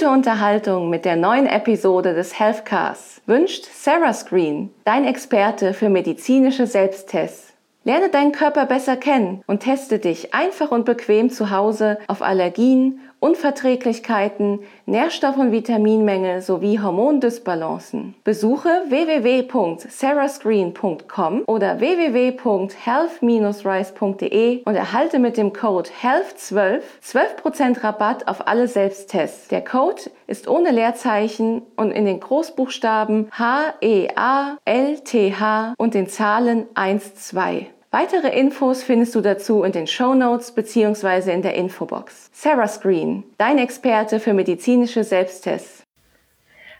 [0.00, 6.66] Gute Unterhaltung mit der neuen Episode des Healthcasts wünscht Sarah Screen, dein Experte für medizinische
[6.66, 7.52] Selbsttests.
[7.84, 13.00] Lerne deinen Körper besser kennen und teste dich einfach und bequem zu Hause auf Allergien
[13.20, 18.14] Unverträglichkeiten, Nährstoff- und Vitaminmängel sowie Hormondysbalancen.
[18.24, 29.48] Besuche www.sarahscreen.com oder www.health-rise.de und erhalte mit dem Code HEALTH12 12% Rabatt auf alle Selbsttests.
[29.48, 35.74] Der Code ist ohne Leerzeichen und in den Großbuchstaben H, E, A, L, T, H
[35.76, 37.66] und den Zahlen 1, 2.
[37.92, 41.32] Weitere Infos findest du dazu in den Show Notes bzw.
[41.32, 42.30] in der Infobox.
[42.32, 45.82] Sarah Screen, dein Experte für medizinische Selbsttests.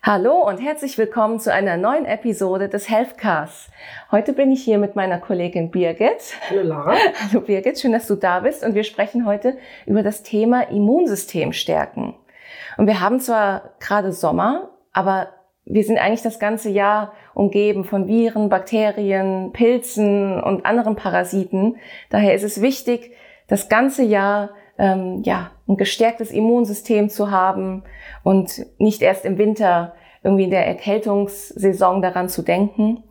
[0.04, 3.72] Hallo und herzlich willkommen zu einer neuen Episode des Healthcasts.
[4.12, 6.36] Heute bin ich hier mit meiner Kollegin Birgit.
[6.48, 6.94] Hallo Lara.
[7.28, 11.52] Hallo Birgit, schön, dass du da bist und wir sprechen heute über das Thema Immunsystem
[11.52, 12.14] stärken.
[12.76, 15.30] Und wir haben zwar gerade Sommer, aber
[15.64, 21.76] wir sind eigentlich das ganze Jahr umgeben von Viren, Bakterien, Pilzen und anderen Parasiten.
[22.10, 23.12] Daher ist es wichtig,
[23.48, 27.82] das ganze Jahr ähm, ja, ein gestärktes Immunsystem zu haben
[28.24, 33.02] und nicht erst im Winter irgendwie in der Erkältungssaison daran zu denken.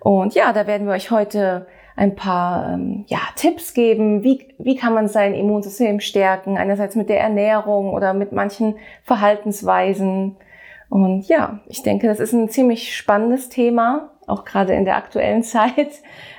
[0.00, 4.76] Und ja, da werden wir euch heute ein paar ähm, ja, Tipps geben, wie, wie
[4.76, 10.36] kann man sein Immunsystem stärken, einerseits mit der Ernährung oder mit manchen Verhaltensweisen.
[10.88, 15.42] Und ja, ich denke, das ist ein ziemlich spannendes Thema, auch gerade in der aktuellen
[15.42, 15.90] Zeit,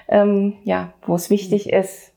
[0.07, 2.11] ähm, ja, wo es wichtig ist.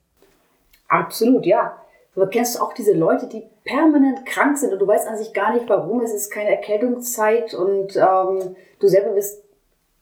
[0.89, 1.77] Absolut, ja.
[2.15, 5.33] Aber kennst du auch diese Leute, die permanent krank sind und du weißt an sich
[5.33, 6.01] gar nicht warum?
[6.03, 9.43] Es ist keine Erkältungszeit und ähm, du selber bist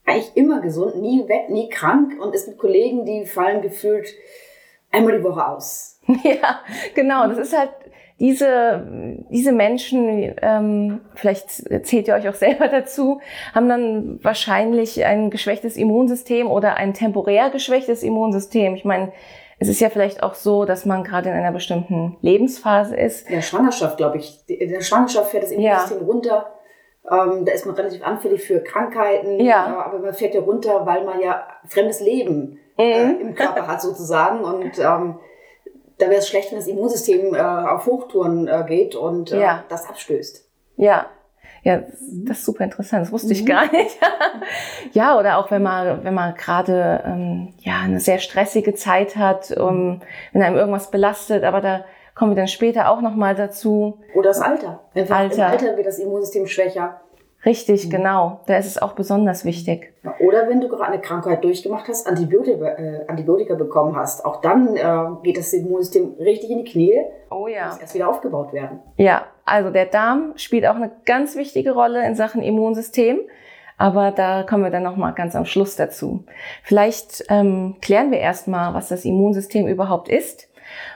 [0.05, 4.09] eigentlich immer gesund, nie weg, nie krank und es gibt Kollegen, die fallen gefühlt
[4.91, 5.99] einmal die Woche aus.
[6.25, 6.61] Ja,
[6.95, 7.29] genau.
[7.29, 7.71] Das ist halt
[8.21, 8.87] diese,
[9.31, 11.51] diese Menschen, ähm, vielleicht
[11.87, 13.21] zählt ihr euch auch selber dazu,
[13.55, 18.75] haben dann wahrscheinlich ein geschwächtes Immunsystem oder ein temporär geschwächtes Immunsystem.
[18.75, 19.13] Ich meine,
[19.59, 23.27] es ist ja vielleicht auch so, dass man gerade in einer bestimmten Lebensphase ist.
[23.27, 24.39] In der Schwangerschaft, glaube ich.
[24.47, 26.05] In der Schwangerschaft fährt das Immunsystem ja.
[26.05, 26.47] runter.
[27.11, 29.41] Ähm, da ist man relativ anfällig für Krankheiten.
[29.41, 29.67] Ja.
[29.67, 33.21] Äh, aber man fährt ja runter, weil man ja fremdes Leben äh, mhm.
[33.21, 34.45] im Körper hat sozusagen.
[34.45, 35.19] Und ähm,
[36.01, 39.65] da wäre es schlecht, wenn das Immunsystem äh, auf Hochtouren äh, geht und äh, ja.
[39.69, 40.45] das abstößt.
[40.77, 41.07] Ja.
[41.63, 41.83] Ja,
[42.25, 43.05] das ist super interessant.
[43.05, 43.33] Das wusste mhm.
[43.33, 43.99] ich gar nicht.
[44.93, 49.51] ja, oder auch wenn man, wenn man gerade ähm, ja eine sehr stressige Zeit hat,
[49.51, 50.01] um,
[50.33, 51.85] wenn einem irgendwas belastet, aber da
[52.15, 54.01] kommen wir dann später auch noch mal dazu.
[54.15, 54.81] Oder das Alter.
[54.95, 55.47] Einfach Alter.
[55.47, 57.01] Im Alter wird das Immunsystem schwächer.
[57.45, 57.91] Richtig, mhm.
[57.91, 58.41] genau.
[58.47, 59.93] Da ist es auch besonders wichtig.
[60.21, 64.77] Oder wenn du gerade eine Krankheit durchgemacht hast, Antibiotika, äh, Antibiotika bekommen hast, auch dann
[64.77, 67.01] äh, geht das Immunsystem richtig in die Knie.
[67.31, 67.69] Oh ja.
[67.69, 68.81] Muss erst wieder aufgebaut werden.
[68.97, 73.21] Ja, also der Darm spielt auch eine ganz wichtige Rolle in Sachen Immunsystem.
[73.79, 76.25] Aber da kommen wir dann nochmal ganz am Schluss dazu.
[76.63, 80.51] Vielleicht ähm, klären wir erstmal, was das Immunsystem überhaupt ist.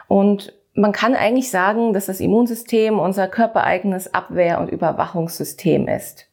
[0.06, 6.26] Und man kann eigentlich sagen, dass das Immunsystem unser körpereigenes Abwehr- und Überwachungssystem ist.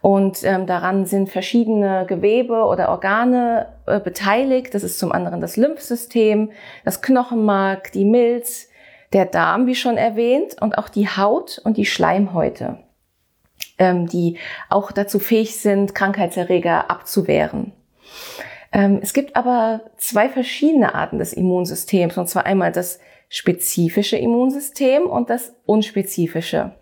[0.00, 4.74] Und ähm, daran sind verschiedene Gewebe oder Organe äh, beteiligt.
[4.74, 6.50] Das ist zum anderen das Lymphsystem,
[6.84, 8.68] das Knochenmark, die Milz,
[9.12, 12.78] der Darm, wie schon erwähnt, und auch die Haut und die Schleimhäute,
[13.78, 17.72] ähm, die auch dazu fähig sind, Krankheitserreger abzuwehren.
[18.72, 22.98] Ähm, es gibt aber zwei verschiedene Arten des Immunsystems, und zwar einmal das
[23.28, 26.72] spezifische Immunsystem und das unspezifische.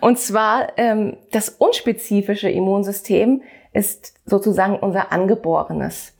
[0.00, 3.42] Und zwar ähm, das unspezifische Immunsystem
[3.72, 6.16] ist sozusagen unser angeborenes.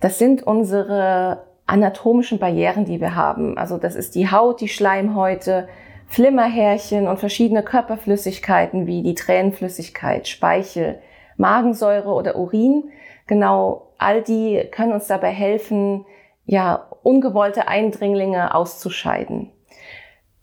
[0.00, 3.56] Das sind unsere anatomischen Barrieren, die wir haben.
[3.56, 5.68] Also das ist die Haut, die Schleimhäute,
[6.08, 11.00] Flimmerhärchen und verschiedene Körperflüssigkeiten wie die Tränenflüssigkeit, Speichel,
[11.36, 12.90] Magensäure oder Urin.
[13.28, 16.04] Genau all die können uns dabei helfen,
[16.46, 19.52] ja, ungewollte Eindringlinge auszuscheiden.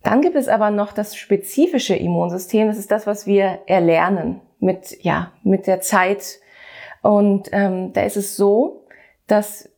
[0.08, 2.70] Dann gibt es aber noch das spezifische Immunsystem.
[2.70, 6.40] Das ist das, was wir erlernen mit, ja, mit der Zeit.
[7.02, 8.86] Und ähm, da ist es so,
[9.28, 9.70] dass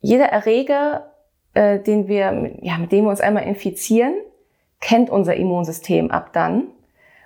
[0.00, 1.14] jeder Erreger,
[1.54, 4.12] äh, den wir, ja, mit dem wir uns einmal infizieren,
[4.78, 6.64] kennt unser Immunsystem ab dann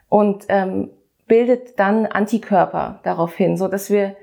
[0.08, 0.90] und ähm,
[1.26, 4.14] bildet dann Antikörper daraufhin, so dass wir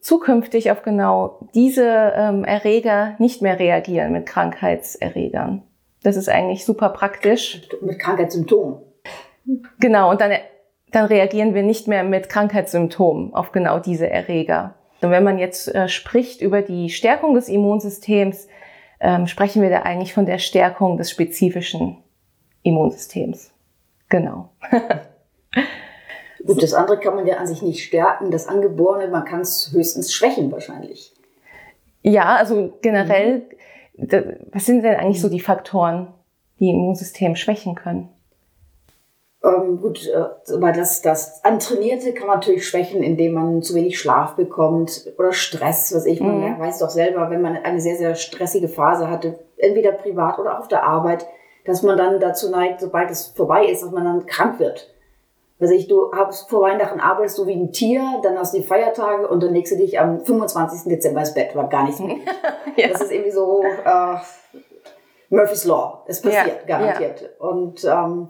[0.00, 5.62] zukünftig auf genau diese ähm, Erreger nicht mehr reagieren mit Krankheitserregern.
[6.02, 7.68] Das ist eigentlich super praktisch.
[7.80, 8.82] Mit Krankheitssymptomen.
[9.80, 10.32] Genau, und dann,
[10.92, 14.74] dann reagieren wir nicht mehr mit Krankheitssymptomen auf genau diese Erreger.
[15.00, 18.48] Und wenn man jetzt äh, spricht über die Stärkung des Immunsystems,
[19.00, 21.98] ähm, sprechen wir da eigentlich von der Stärkung des spezifischen
[22.62, 23.52] Immunsystems.
[24.08, 24.50] Genau.
[26.44, 29.70] Gut, das andere kann man ja an sich nicht stärken, das Angeborene, man kann es
[29.72, 31.14] höchstens schwächen wahrscheinlich.
[32.02, 33.42] Ja, also generell, mhm.
[33.98, 36.08] Was sind denn eigentlich so die Faktoren,
[36.60, 38.08] die Immunsystem schwächen können?
[39.42, 43.98] Ähm, gut, äh, aber das, das Antrainierte kann man natürlich schwächen, indem man zu wenig
[43.98, 46.58] Schlaf bekommt oder Stress, was ich, man mhm.
[46.58, 50.66] weiß doch selber, wenn man eine sehr, sehr stressige Phase hatte, entweder privat oder auf
[50.66, 51.26] der Arbeit,
[51.64, 54.92] dass man dann dazu neigt, sobald es vorbei ist, dass man dann krank wird.
[55.60, 58.64] Also ich, du hast vor Weihnachten arbeitest du wie ein Tier, dann hast du die
[58.64, 60.88] Feiertage und dann legst du dich am 25.
[60.88, 62.16] Dezember ins Bett, war gar nichts mehr.
[62.76, 62.88] ja.
[62.88, 64.16] Das ist irgendwie so äh,
[65.30, 66.04] Murphy's Law.
[66.06, 66.78] Es passiert, ja.
[66.78, 67.22] garantiert.
[67.22, 67.46] Ja.
[67.46, 68.28] Und ähm,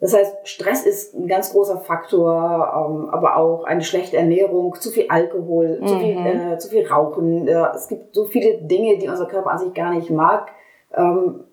[0.00, 4.90] das heißt, Stress ist ein ganz großer Faktor, ähm, aber auch eine schlechte Ernährung, zu
[4.90, 5.86] viel Alkohol, mhm.
[5.86, 6.26] zu, viel, mhm.
[6.26, 7.46] äh, zu viel Rauchen.
[7.46, 10.48] Äh, es gibt so viele Dinge, die unser Körper an sich gar nicht mag,
[10.94, 11.44] ähm,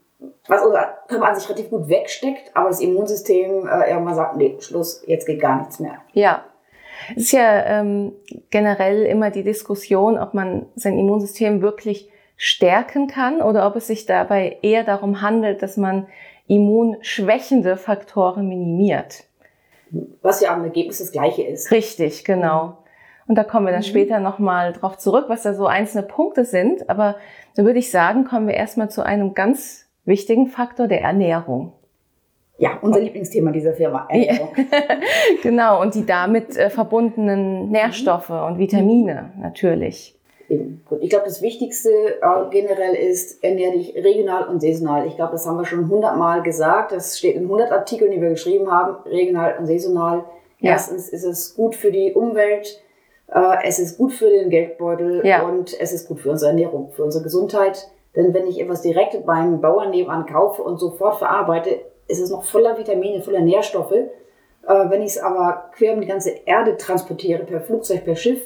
[0.47, 4.57] was unser Körper an sich relativ gut wegsteckt, aber das Immunsystem äh, irgendwann sagt, nee,
[4.59, 5.95] Schluss, jetzt geht gar nichts mehr.
[6.13, 6.43] Ja.
[7.15, 8.13] Es ist ja ähm,
[8.51, 14.05] generell immer die Diskussion, ob man sein Immunsystem wirklich stärken kann oder ob es sich
[14.05, 16.07] dabei eher darum handelt, dass man
[16.47, 19.23] immunschwächende Faktoren minimiert.
[20.21, 21.71] Was ja am Ergebnis das gleiche ist.
[21.71, 22.77] Richtig, genau.
[23.27, 23.85] Und da kommen wir dann mhm.
[23.85, 26.89] später nochmal drauf zurück, was da so einzelne Punkte sind.
[26.89, 27.15] Aber
[27.55, 31.73] da würde ich sagen, kommen wir erstmal zu einem ganz wichtigen Faktor der Ernährung.
[32.57, 34.49] Ja, unser Lieblingsthema dieser Firma, Ernährung.
[35.41, 40.15] genau, und die damit äh, verbundenen Nährstoffe und Vitamine natürlich.
[40.85, 45.07] Gut, ich glaube, das Wichtigste äh, generell ist, ernähre dich regional und saisonal.
[45.07, 46.91] Ich glaube, das haben wir schon hundertmal gesagt.
[46.91, 50.25] Das steht in hundert Artikeln, die wir geschrieben haben, regional und saisonal.
[50.59, 50.71] Ja.
[50.71, 52.83] Erstens ist es gut für die Umwelt,
[53.33, 55.47] äh, es ist gut für den Geldbeutel ja.
[55.47, 57.89] und es ist gut für unsere Ernährung, für unsere Gesundheit.
[58.15, 62.43] Denn wenn ich etwas direkt beim Bauern nebenan kaufe und sofort verarbeite, ist es noch
[62.43, 63.91] voller Vitamine, voller Nährstoffe.
[63.91, 64.09] Äh,
[64.67, 68.41] wenn ich es aber quer um die ganze Erde transportiere, per Flugzeug, per Schiff,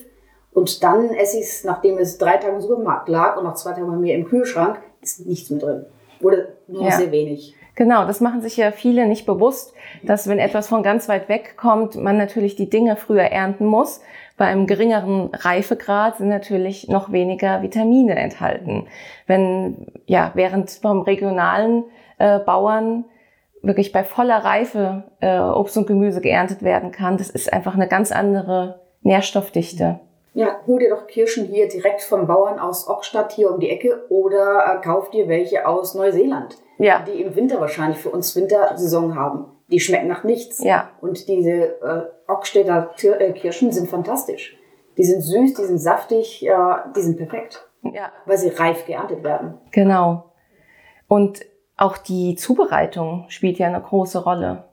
[0.56, 3.74] und dann esse ich es, nachdem es drei Tage im Supermarkt lag und noch zwei
[3.74, 5.86] Tage bei mir im Kühlschrank, ist nichts mehr drin.
[6.22, 6.92] Oder nur ja.
[6.92, 7.54] sehr wenig.
[7.76, 11.56] Genau, das machen sich ja viele nicht bewusst, dass wenn etwas von ganz weit weg
[11.58, 14.00] kommt, man natürlich die Dinge früher ernten muss.
[14.38, 18.88] Bei einem geringeren Reifegrad sind natürlich noch weniger Vitamine enthalten.
[19.28, 21.86] Wenn, ja, während vom regionalen
[22.18, 23.06] äh, Bauern
[23.62, 27.88] wirklich bei voller Reife äh, Obst und Gemüse geerntet werden kann, das ist einfach eine
[27.88, 30.00] ganz andere Nährstoffdichte
[30.36, 34.06] ja, hol dir doch Kirschen hier direkt vom Bauern aus Ockstadt hier um die Ecke
[34.10, 37.04] oder äh, kauf dir welche aus Neuseeland, ja.
[37.08, 39.46] die im Winter wahrscheinlich für uns Wintersaison haben.
[39.68, 40.64] Die schmecken nach nichts.
[40.64, 40.90] Ja.
[41.02, 44.58] Und diese äh, Ockstädter äh, Kirschen sind fantastisch.
[44.98, 46.54] Die sind süß, die sind saftig, äh,
[46.96, 47.68] die sind perfekt.
[47.82, 48.12] Ja.
[48.26, 49.56] Weil sie reif geerntet werden.
[49.72, 50.32] Genau.
[51.08, 51.42] Und
[51.78, 54.66] auch die Zubereitung spielt ja eine große Rolle.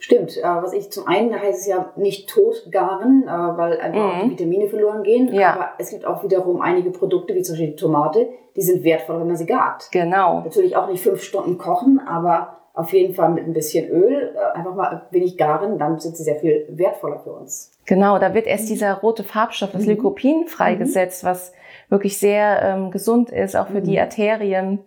[0.00, 0.36] Stimmt.
[0.36, 4.24] Äh, was ich zum einen heißt es ja nicht totgaren, äh, weil einfach mhm.
[4.24, 5.32] die Vitamine verloren gehen.
[5.32, 5.54] Ja.
[5.54, 9.20] Aber es gibt auch wiederum einige Produkte, wie zum Beispiel die Tomate, die sind wertvoll,
[9.20, 9.88] wenn man sie gart.
[9.90, 10.40] Genau.
[10.40, 14.56] Natürlich auch nicht fünf Stunden kochen, aber auf jeden Fall mit ein bisschen Öl, äh,
[14.56, 17.72] einfach mal wenig garen, dann sind sie sehr viel wertvoller für uns.
[17.86, 18.68] Genau, da wird erst mhm.
[18.68, 19.90] dieser rote Farbstoff, das mhm.
[19.90, 21.28] Lycopin, freigesetzt, mhm.
[21.28, 21.52] was
[21.88, 23.98] wirklich sehr ähm, gesund ist, auch für die.
[23.98, 24.78] Arterien.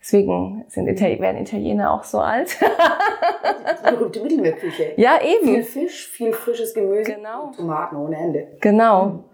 [0.00, 2.56] Deswegen sind Itali werden Italiener auch so alt.
[3.86, 4.92] die berühmte Mittelmeerküche.
[4.96, 5.46] Ja, eben.
[5.46, 7.50] Viel Fisch, viel frisches Gemüse, genau.
[7.56, 8.48] Tomaten ohne Ende.
[8.60, 9.24] Genau.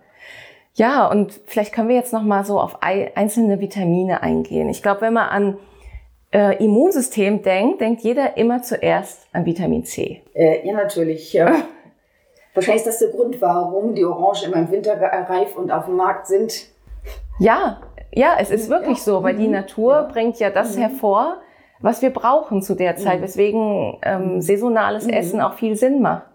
[0.74, 4.68] Ja, und vielleicht können wir jetzt noch mal so auf einzelne Vitamine eingehen.
[4.70, 5.58] Ich glaube, wenn man an
[6.32, 10.22] äh, Immunsystem denkt, denkt jeder immer zuerst an Vitamin C.
[10.34, 11.32] Äh, ja, natürlich.
[11.32, 11.62] Ja.
[12.54, 15.96] Wahrscheinlich ist das der Grund, warum die Orangen immer im Winter reif und auf dem
[15.96, 16.66] Markt sind.
[17.38, 17.80] Ja,
[18.12, 19.04] ja, es ist wirklich ja.
[19.04, 19.52] so, weil die mhm.
[19.52, 20.02] Natur ja.
[20.02, 20.80] bringt ja das mhm.
[20.80, 21.36] hervor,
[21.80, 23.24] was wir brauchen zu der Zeit, mhm.
[23.24, 25.12] weswegen ähm, saisonales mhm.
[25.12, 26.27] Essen auch viel Sinn macht.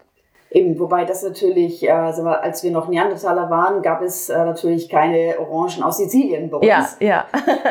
[0.54, 5.36] Eben, wobei das natürlich, äh, als wir noch Neandertaler waren, gab es äh, natürlich keine
[5.40, 6.68] Orangen aus Sizilien bei uns.
[6.68, 7.26] Ja, ja.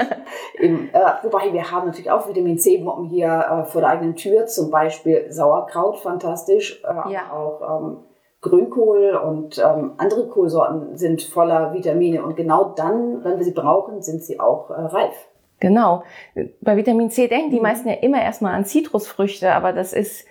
[0.58, 4.70] Eben, äh, wobei wir haben natürlich auch Vitamin C-Bomben hier vor der eigenen Tür, zum
[4.70, 7.32] Beispiel Sauerkraut, fantastisch, ja.
[7.32, 7.98] auch ähm,
[8.42, 14.02] Grünkohl und ähm, andere Kohlsorten sind voller Vitamine und genau dann, wenn wir sie brauchen,
[14.02, 15.14] sind sie auch äh, reif.
[15.60, 16.02] Genau.
[16.60, 17.62] Bei Vitamin C denken die mhm.
[17.62, 20.26] meisten ja immer erstmal an Zitrusfrüchte, aber das ist,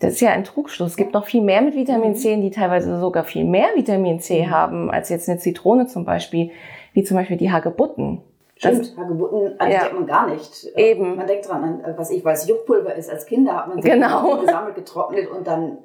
[0.00, 0.90] das ist ja ein Trugschluss.
[0.90, 2.16] Es gibt noch viel mehr mit Vitamin mhm.
[2.16, 4.50] C, die teilweise sogar viel mehr Vitamin C mhm.
[4.50, 6.50] haben als jetzt eine Zitrone zum Beispiel,
[6.92, 8.22] wie zum Beispiel die Hagebutten.
[8.56, 9.80] Stimmt, Hagebutten also ja.
[9.80, 10.66] denkt man gar nicht.
[10.76, 11.16] Eben.
[11.16, 13.08] Man denkt dran, was ich weiß, Juckpulver ist.
[13.08, 14.36] Als Kinder hat man genau.
[14.40, 15.78] gesammelt, getrocknet und dann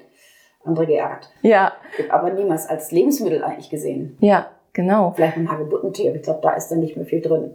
[0.64, 1.30] andere geärgert.
[1.42, 1.72] Ja.
[2.08, 4.16] Aber niemals als Lebensmittel eigentlich gesehen.
[4.20, 5.12] Ja, genau.
[5.12, 7.54] Vielleicht ein Hagebuttentee, ich glaube, da ist dann nicht mehr viel drin.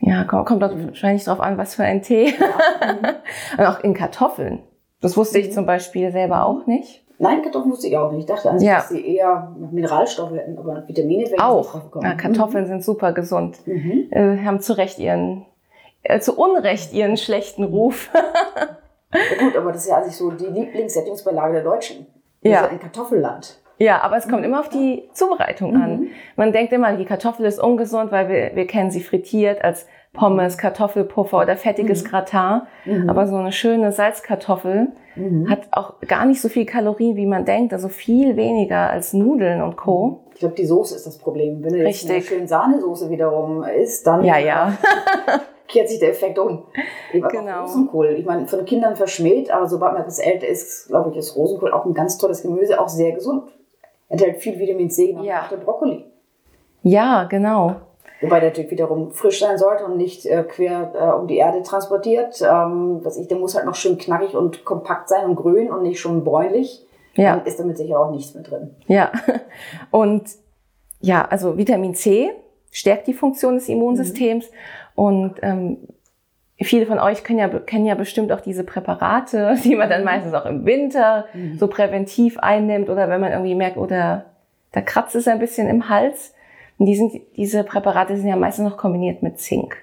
[0.00, 0.88] Ja, kommt, kommt mhm.
[0.88, 2.34] wahrscheinlich drauf an, was für ein Tee.
[2.38, 3.14] Ja.
[3.58, 4.62] Und auch in Kartoffeln.
[5.00, 7.04] Das wusste ich zum Beispiel selber auch nicht.
[7.18, 8.20] Nein, Kartoffeln wusste ich auch nicht.
[8.20, 8.76] Ich dachte an sich, ja.
[8.76, 11.80] dass sie eher Mineralstoffe hätten, aber Vitamine wären auch.
[12.02, 12.68] Ja, Kartoffeln mhm.
[12.68, 13.58] sind super gesund.
[13.66, 14.08] Mhm.
[14.10, 15.46] Äh, haben zu Recht ihren,
[16.02, 18.10] äh, zu Unrecht ihren schlechten Ruf.
[19.12, 22.06] ja, gut, aber das ist ja eigentlich so die Lieblingssättigungsbeilage der Deutschen.
[22.42, 22.66] ja.
[22.66, 23.60] ein Kartoffelland.
[23.78, 24.44] Ja, aber es kommt mhm.
[24.46, 26.00] immer auf die Zubereitung an.
[26.00, 26.10] Mhm.
[26.36, 30.56] Man denkt immer, die Kartoffel ist ungesund, weil wir, wir kennen sie frittiert als Pommes,
[30.56, 32.08] Kartoffelpuffer oder fettiges mhm.
[32.08, 32.62] Gratin.
[32.86, 33.10] Mhm.
[33.10, 35.50] Aber so eine schöne Salzkartoffel mhm.
[35.50, 37.74] hat auch gar nicht so viel Kalorien, wie man denkt.
[37.74, 40.20] Also viel weniger als Nudeln und Co.
[40.32, 41.62] Ich glaube, die Soße ist das Problem.
[41.62, 44.78] Wenn du jetzt eine schöne Sahnesoße wiederum isst, dann ja, ja.
[45.68, 46.64] kehrt sich der Effekt um.
[47.12, 47.62] genau.
[47.62, 48.14] Rosenkohl.
[48.18, 51.72] Ich meine, von Kindern verschmäht, aber sobald man etwas älter ist, glaube ich, ist Rosenkohl
[51.72, 53.50] auch ein ganz tolles Gemüse, auch sehr gesund.
[54.08, 55.46] Enthält viel Vitamin C, genau ja.
[55.50, 56.04] der Brokkoli.
[56.82, 57.76] Ja, genau.
[58.24, 61.62] Wobei der natürlich wiederum frisch sein sollte und nicht äh, quer äh, um die Erde
[61.62, 62.40] transportiert.
[62.42, 65.82] Ähm, was ich, der muss halt noch schön knackig und kompakt sein und grün und
[65.82, 66.84] nicht schon bräunlich.
[67.14, 67.36] Ja.
[67.36, 68.74] Dann ist damit sicher auch nichts mehr drin.
[68.86, 69.12] Ja.
[69.90, 70.24] Und
[71.00, 72.32] ja, also Vitamin C
[72.72, 74.50] stärkt die Funktion des Immunsystems.
[74.50, 74.54] Mhm.
[74.96, 75.76] Und ähm,
[76.60, 80.06] viele von euch kennen ja, kennen ja bestimmt auch diese Präparate, die man dann mhm.
[80.06, 81.58] meistens auch im Winter mhm.
[81.58, 84.30] so präventiv einnimmt oder wenn man irgendwie merkt, oder oh,
[84.72, 86.34] da kratzt es ein bisschen im Hals.
[86.78, 89.76] Und die sind, diese Präparate sind ja meistens noch kombiniert mit Zink.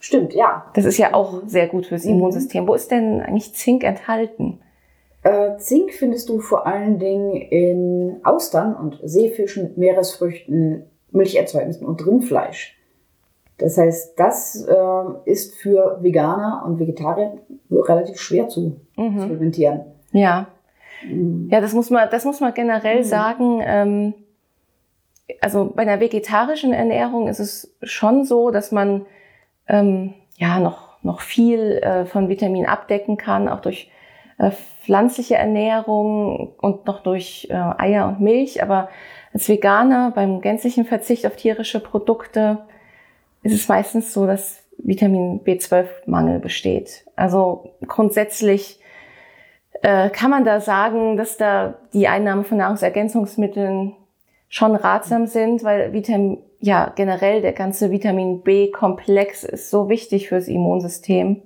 [0.00, 0.66] Stimmt, ja.
[0.74, 2.12] Das ist ja auch sehr gut fürs mhm.
[2.12, 2.66] Immunsystem.
[2.68, 4.60] Wo ist denn eigentlich Zink enthalten?
[5.22, 12.76] Äh, Zink findest du vor allen Dingen in Austern und Seefischen, Meeresfrüchten, Milcherzeugnissen und Rindfleisch.
[13.58, 17.38] Das heißt, das äh, ist für Veganer und Vegetarier
[17.70, 19.18] relativ schwer zu mhm.
[19.18, 19.80] supplementieren.
[20.12, 20.48] Ja.
[21.04, 21.48] Mhm.
[21.50, 23.04] Ja, das muss man, das muss man generell mhm.
[23.04, 23.60] sagen.
[23.64, 24.14] Ähm,
[25.40, 29.06] also bei einer vegetarischen Ernährung ist es schon so, dass man
[29.68, 33.90] ähm, ja noch, noch viel äh, von Vitamin abdecken kann, auch durch
[34.38, 34.50] äh,
[34.82, 38.62] pflanzliche Ernährung und noch durch äh, Eier und Milch.
[38.62, 38.88] Aber
[39.32, 42.58] als Veganer beim gänzlichen Verzicht auf tierische Produkte
[43.42, 47.04] ist es meistens so, dass Vitamin B12-Mangel besteht.
[47.16, 48.80] Also grundsätzlich
[49.82, 53.94] äh, kann man da sagen, dass da die Einnahme von Nahrungsergänzungsmitteln
[54.48, 60.48] schon ratsam sind, weil Vitamin, ja, generell der ganze Vitamin B-Komplex ist so wichtig fürs
[60.48, 61.42] Immunsystem.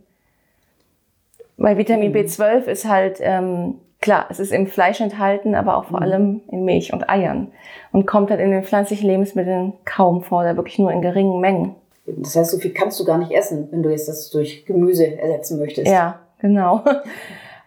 [1.56, 2.16] Weil Vitamin mhm.
[2.16, 6.04] B12 ist halt, ähm, klar, es ist im Fleisch enthalten, aber auch vor mhm.
[6.04, 7.52] allem in Milch und Eiern.
[7.92, 11.74] Und kommt halt in den pflanzlichen Lebensmitteln kaum vor, da wirklich nur in geringen Mengen.
[12.06, 15.18] Das heißt, so viel kannst du gar nicht essen, wenn du jetzt das durch Gemüse
[15.18, 15.90] ersetzen möchtest.
[15.90, 16.84] Ja, genau.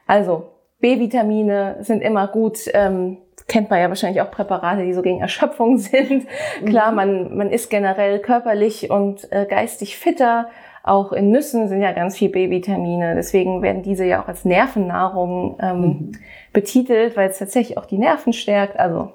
[0.05, 0.43] Also,
[0.81, 2.59] B-Vitamine sind immer gut.
[2.73, 6.25] Ähm, kennt man ja wahrscheinlich auch Präparate, die so gegen Erschöpfung sind.
[6.65, 6.95] Klar, mhm.
[6.95, 10.49] man, man ist generell körperlich und äh, geistig fitter.
[10.83, 13.15] Auch in Nüssen sind ja ganz viel B-Vitamine.
[13.15, 16.11] Deswegen werden diese ja auch als Nervennahrung ähm, mhm.
[16.51, 18.77] betitelt, weil es tatsächlich auch die Nerven stärkt.
[18.77, 19.13] Also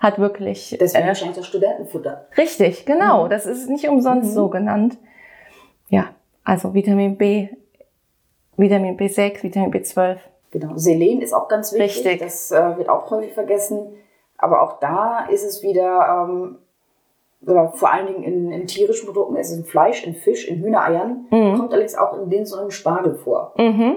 [0.00, 0.76] hat wirklich.
[0.80, 2.26] Deswegen äh, wahrscheinlich das Studentenfutter.
[2.36, 3.24] Richtig, genau.
[3.24, 3.30] Mhm.
[3.30, 4.34] Das ist nicht umsonst mhm.
[4.34, 4.98] so genannt.
[5.88, 6.10] Ja,
[6.42, 7.48] also Vitamin B,
[8.56, 10.18] Vitamin B6, Vitamin B12.
[10.54, 10.76] Genau.
[10.76, 12.06] Selen ist auch ganz wichtig.
[12.06, 12.20] Richtig.
[12.20, 13.88] Das äh, wird auch häufig vergessen.
[14.38, 16.58] Aber auch da ist es wieder, ähm,
[17.72, 21.26] vor allen Dingen in, in, tierischen Produkten, es ist in Fleisch, in Fisch, in Hühnereiern,
[21.28, 21.56] mhm.
[21.56, 23.52] kommt allerdings auch in Linsen und Spargel vor.
[23.58, 23.96] Mhm.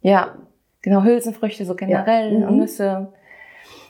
[0.00, 0.36] Ja,
[0.80, 2.46] genau, Hülsenfrüchte so generell ja.
[2.46, 2.60] und mhm.
[2.60, 3.08] Nüsse.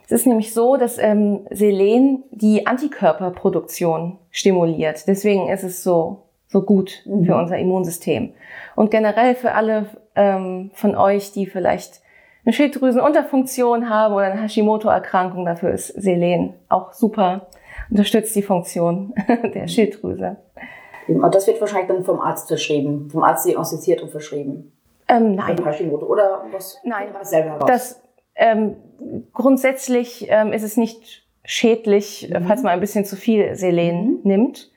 [0.06, 5.06] Es ist nämlich so, dass ähm, Selen die Antikörperproduktion stimuliert.
[5.06, 7.26] Deswegen ist es so, so gut mhm.
[7.26, 8.32] für unser Immunsystem.
[8.74, 9.86] Und generell für alle
[10.20, 12.02] ähm, von euch, die vielleicht
[12.44, 17.48] eine Schilddrüsenunterfunktion haben oder eine Hashimoto-Erkrankung, dafür ist Selen auch super,
[17.90, 19.14] unterstützt die Funktion
[19.54, 20.36] der Schilddrüse.
[21.08, 24.72] Und das wird wahrscheinlich dann vom Arzt verschrieben, vom Arzt diagnostiziert und verschrieben.
[25.08, 25.56] Ähm, nein.
[25.64, 26.78] Hashimoto oder was?
[26.84, 27.08] Nein.
[27.22, 27.64] Selber heraus?
[27.66, 28.02] Das,
[28.36, 28.76] ähm,
[29.32, 32.44] grundsätzlich ähm, ist es nicht schädlich, mhm.
[32.44, 34.20] falls man ein bisschen zu viel Selen mhm.
[34.22, 34.70] nimmt.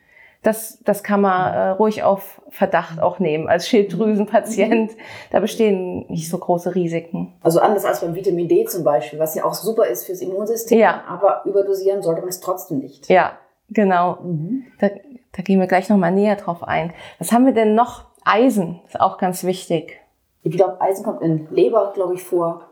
[0.44, 4.92] Das, das kann man äh, ruhig auf Verdacht auch nehmen als Schilddrüsenpatient.
[4.92, 5.02] Mhm.
[5.32, 7.34] Da bestehen nicht so große Risiken.
[7.42, 10.78] Also anders als beim Vitamin D zum Beispiel, was ja auch super ist fürs Immunsystem,
[10.78, 11.04] ja.
[11.08, 13.10] aber überdosieren sollte man es trotzdem nicht.
[13.10, 13.38] Ja,
[13.70, 14.18] genau.
[14.22, 14.66] Mhm.
[14.80, 14.90] Da,
[15.32, 16.94] da gehen wir gleich nochmal näher drauf ein.
[17.20, 18.06] Was haben wir denn noch?
[18.26, 20.00] Eisen ist auch ganz wichtig.
[20.44, 22.70] Ich glaube, Eisen kommt in Leber, glaube ich, vor.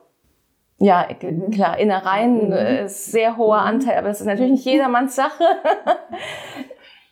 [0.78, 1.52] Ja, mhm.
[1.52, 2.54] klar, Innereien mhm.
[2.54, 3.68] Äh, ist sehr hoher mhm.
[3.68, 5.44] Anteil, aber es ist natürlich nicht jedermanns Sache.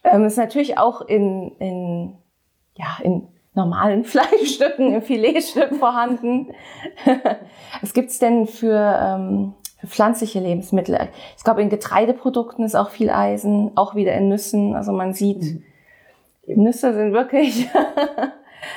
[0.04, 2.18] Ähm, ist natürlich auch in, in,
[2.76, 6.54] ja, in normalen Fleischstücken, im Filetstück vorhanden.
[7.82, 11.10] Was gibt's denn für, ähm, für pflanzliche Lebensmittel?
[11.38, 14.76] Ich glaube, in Getreideprodukten ist auch viel Eisen, auch wieder in Nüssen.
[14.76, 15.64] Also man sieht, mhm.
[16.64, 17.70] Nüsse sind wirklich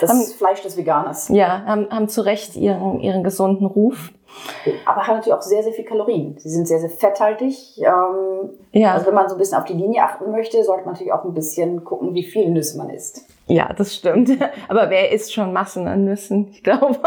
[0.01, 1.29] Das haben, Fleisch des Veganers.
[1.29, 4.13] Ja, haben, haben zu Recht ihren, ihren gesunden Ruf.
[4.87, 6.37] Aber haben natürlich auch sehr, sehr viel Kalorien.
[6.39, 7.79] Sie sind sehr, sehr fetthaltig.
[7.79, 8.95] Ähm, ja.
[8.95, 11.25] Also wenn man so ein bisschen auf die Linie achten möchte, sollte man natürlich auch
[11.25, 13.27] ein bisschen gucken, wie viel Nüsse man isst.
[13.47, 14.31] Ja, das stimmt.
[14.69, 16.49] Aber wer isst schon Massen an Nüssen?
[16.51, 16.99] Ich glaube.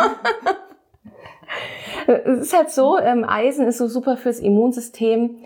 [2.08, 5.38] es ist halt so, ähm, Eisen ist so super fürs Immunsystem.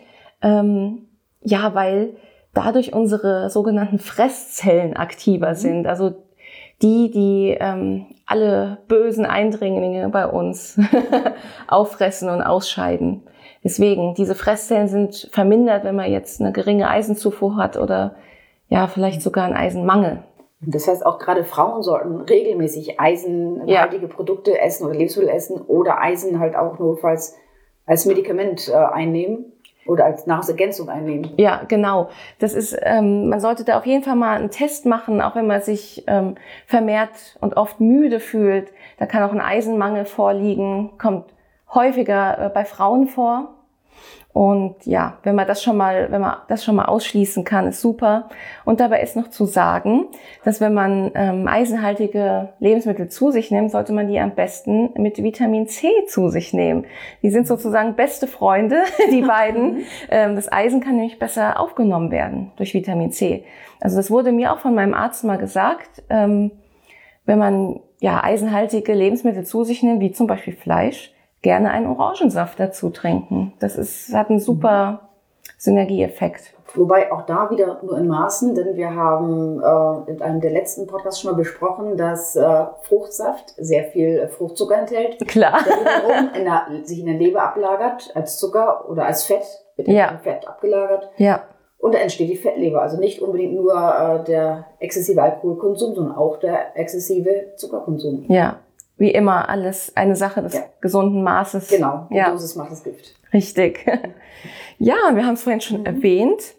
[0.42, 1.08] Ähm,
[1.42, 2.16] ja, weil
[2.54, 5.56] dadurch unsere sogenannten Fresszellen aktiver mhm.
[5.56, 5.88] sind.
[5.88, 6.16] Also
[6.82, 10.80] die, die ähm, alle bösen Eindringlinge bei uns
[11.68, 13.24] auffressen und ausscheiden.
[13.64, 18.16] Deswegen, diese Fresszellen sind vermindert, wenn man jetzt eine geringe Eisenzufuhr hat oder
[18.70, 20.24] ja, vielleicht sogar einen Eisenmangel.
[20.62, 24.14] Das heißt, auch gerade Frauen sollten regelmäßig eisenhaltige ja.
[24.14, 27.36] Produkte essen oder Lebensmittel essen oder Eisen halt auch notfalls
[27.86, 29.54] als Medikament äh, einnehmen
[29.90, 31.34] oder als Nahrungsergänzung einnehmen.
[31.38, 32.10] Ja, genau.
[32.40, 35.48] Das ist, ähm, man sollte da auf jeden Fall mal einen Test machen, auch wenn
[35.48, 36.36] man sich ähm,
[36.68, 38.72] vermehrt und oft müde fühlt.
[38.98, 41.26] Da kann auch ein Eisenmangel vorliegen, kommt
[41.74, 43.56] häufiger äh, bei Frauen vor.
[44.40, 47.82] Und ja, wenn man das schon mal, wenn man das schon mal ausschließen kann, ist
[47.82, 48.30] super.
[48.64, 50.06] Und dabei ist noch zu sagen,
[50.46, 55.22] dass wenn man ähm, eisenhaltige Lebensmittel zu sich nimmt, sollte man die am besten mit
[55.22, 56.86] Vitamin C zu sich nehmen.
[57.22, 58.78] Die sind sozusagen beste Freunde,
[59.12, 59.84] die beiden.
[60.10, 63.44] ähm, das Eisen kann nämlich besser aufgenommen werden durch Vitamin C.
[63.82, 66.02] Also das wurde mir auch von meinem Arzt mal gesagt.
[66.10, 66.52] Ähm,
[67.26, 72.60] wenn man ja eisenhaltige Lebensmittel zu sich nimmt, wie zum Beispiel Fleisch, gerne einen Orangensaft
[72.60, 73.54] dazu trinken.
[73.60, 75.10] Das ist, hat einen super
[75.58, 76.54] Synergieeffekt.
[76.76, 80.86] Wobei auch da wieder nur in Maßen, denn wir haben äh, in einem der letzten
[80.86, 85.28] Podcasts schon mal besprochen, dass äh, Fruchtsaft sehr viel Fruchtzucker enthält.
[85.28, 85.60] Klar.
[85.66, 89.44] Der wiederum in der, sich in der Leber ablagert als Zucker oder als Fett,
[89.78, 90.20] wird ja.
[90.22, 91.10] Fett abgelagert.
[91.18, 91.44] Ja.
[91.80, 92.82] Und da entsteht die Fettleber.
[92.82, 98.26] Also nicht unbedingt nur äh, der exzessive Alkoholkonsum, sondern auch der exzessive Zuckerkonsum.
[98.28, 98.58] Ja
[99.00, 100.66] wie immer alles eine Sache des ja.
[100.82, 101.70] gesunden Maßes.
[101.70, 102.30] Genau, die ja.
[102.30, 103.16] Dosis macht das Gift.
[103.34, 103.86] Richtig.
[104.82, 105.86] Ja, und wir haben es vorhin schon mhm.
[105.86, 106.56] erwähnt.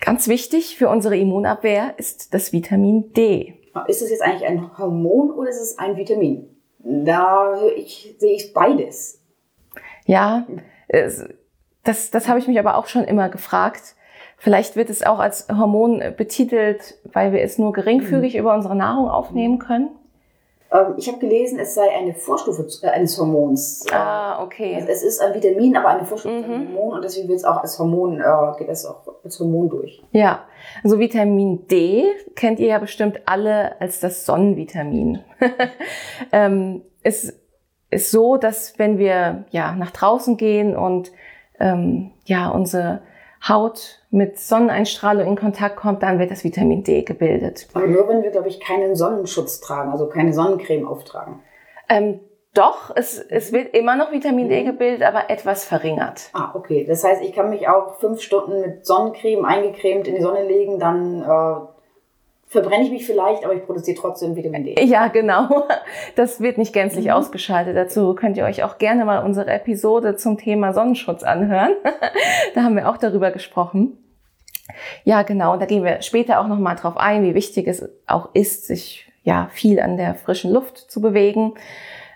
[0.00, 3.54] Ganz wichtig für unsere Immunabwehr ist das Vitamin D.
[3.86, 6.48] Ist es jetzt eigentlich ein Hormon oder ist es ein Vitamin?
[6.78, 9.22] Da ich, sehe ich beides.
[10.06, 10.46] Ja,
[11.84, 13.94] das, das habe ich mich aber auch schon immer gefragt.
[14.38, 18.40] Vielleicht wird es auch als Hormon betitelt, weil wir es nur geringfügig mhm.
[18.40, 19.90] über unsere Nahrung aufnehmen können.
[20.72, 23.84] Ähm, ich habe gelesen, es sei eine Vorstufe äh, eines Hormons.
[23.92, 24.74] Ah, okay.
[24.76, 26.44] Also es ist ein Vitamin, aber eine Vorstufe mhm.
[26.44, 29.68] ein Hormon und deswegen wird es auch als Hormon, äh, geht es auch als Hormon
[29.68, 30.02] durch.
[30.12, 30.44] Ja,
[30.82, 35.20] also Vitamin D kennt ihr ja bestimmt alle als das Sonnenvitamin.
[36.32, 37.32] ähm, es
[37.90, 41.12] ist so, dass wenn wir ja nach draußen gehen und
[41.60, 43.02] ähm, ja unsere
[43.46, 47.68] Haut mit Sonneneinstrahlung in Kontakt kommt, dann wird das Vitamin D gebildet.
[47.74, 51.40] Aber nur wenn wir, glaube ich, keinen Sonnenschutz tragen, also keine Sonnencreme auftragen.
[51.88, 52.20] Ähm,
[52.54, 54.66] doch, es, es wird immer noch Vitamin D mhm.
[54.66, 56.30] gebildet, aber etwas verringert.
[56.32, 56.84] Ah, okay.
[56.88, 60.78] Das heißt, ich kann mich auch fünf Stunden mit Sonnencreme eingecremt in die Sonne legen,
[60.78, 61.75] dann äh,
[62.56, 64.82] verbrenne ich mich vielleicht, aber ich produziere trotzdem Vitamin D.
[64.84, 65.66] Ja, genau.
[66.16, 67.10] Das wird nicht gänzlich mhm.
[67.12, 67.76] ausgeschaltet.
[67.76, 71.72] Dazu könnt ihr euch auch gerne mal unsere Episode zum Thema Sonnenschutz anhören.
[72.54, 73.98] da haben wir auch darüber gesprochen.
[75.04, 75.52] Ja, genau.
[75.52, 79.12] Und da gehen wir später auch nochmal drauf ein, wie wichtig es auch ist, sich
[79.22, 81.54] ja viel an der frischen Luft zu bewegen.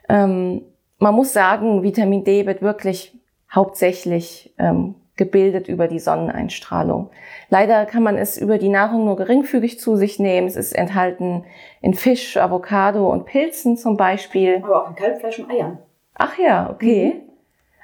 [0.08, 0.62] Ähm,
[0.98, 3.14] man muss sagen, Vitamin D wird wirklich
[3.52, 7.10] hauptsächlich ähm, gebildet über die Sonneneinstrahlung.
[7.50, 10.48] Leider kann man es über die Nahrung nur geringfügig zu sich nehmen.
[10.48, 11.44] Es ist enthalten
[11.82, 14.62] in Fisch, Avocado und Pilzen zum Beispiel.
[14.64, 15.78] Aber auch in Kalbfleisch und Eiern.
[16.14, 17.16] Ach ja, okay.
[17.16, 17.32] Mhm.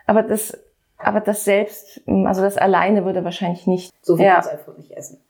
[0.06, 0.58] Aber das,
[0.96, 3.92] aber das selbst, also das alleine würde wahrscheinlich nicht.
[4.00, 4.40] So viel ja.
[4.40, 5.20] kann einfach nicht essen.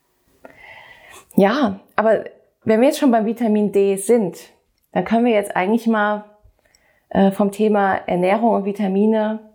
[1.34, 2.24] Ja, aber
[2.62, 4.38] wenn wir jetzt schon beim Vitamin D sind,
[4.92, 6.24] dann können wir jetzt eigentlich mal
[7.08, 9.45] äh, vom Thema Ernährung und Vitamine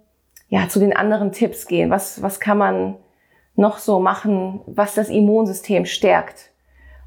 [0.51, 1.89] ja, zu den anderen Tipps gehen.
[1.89, 2.97] Was, was kann man
[3.55, 6.51] noch so machen, was das Immunsystem stärkt?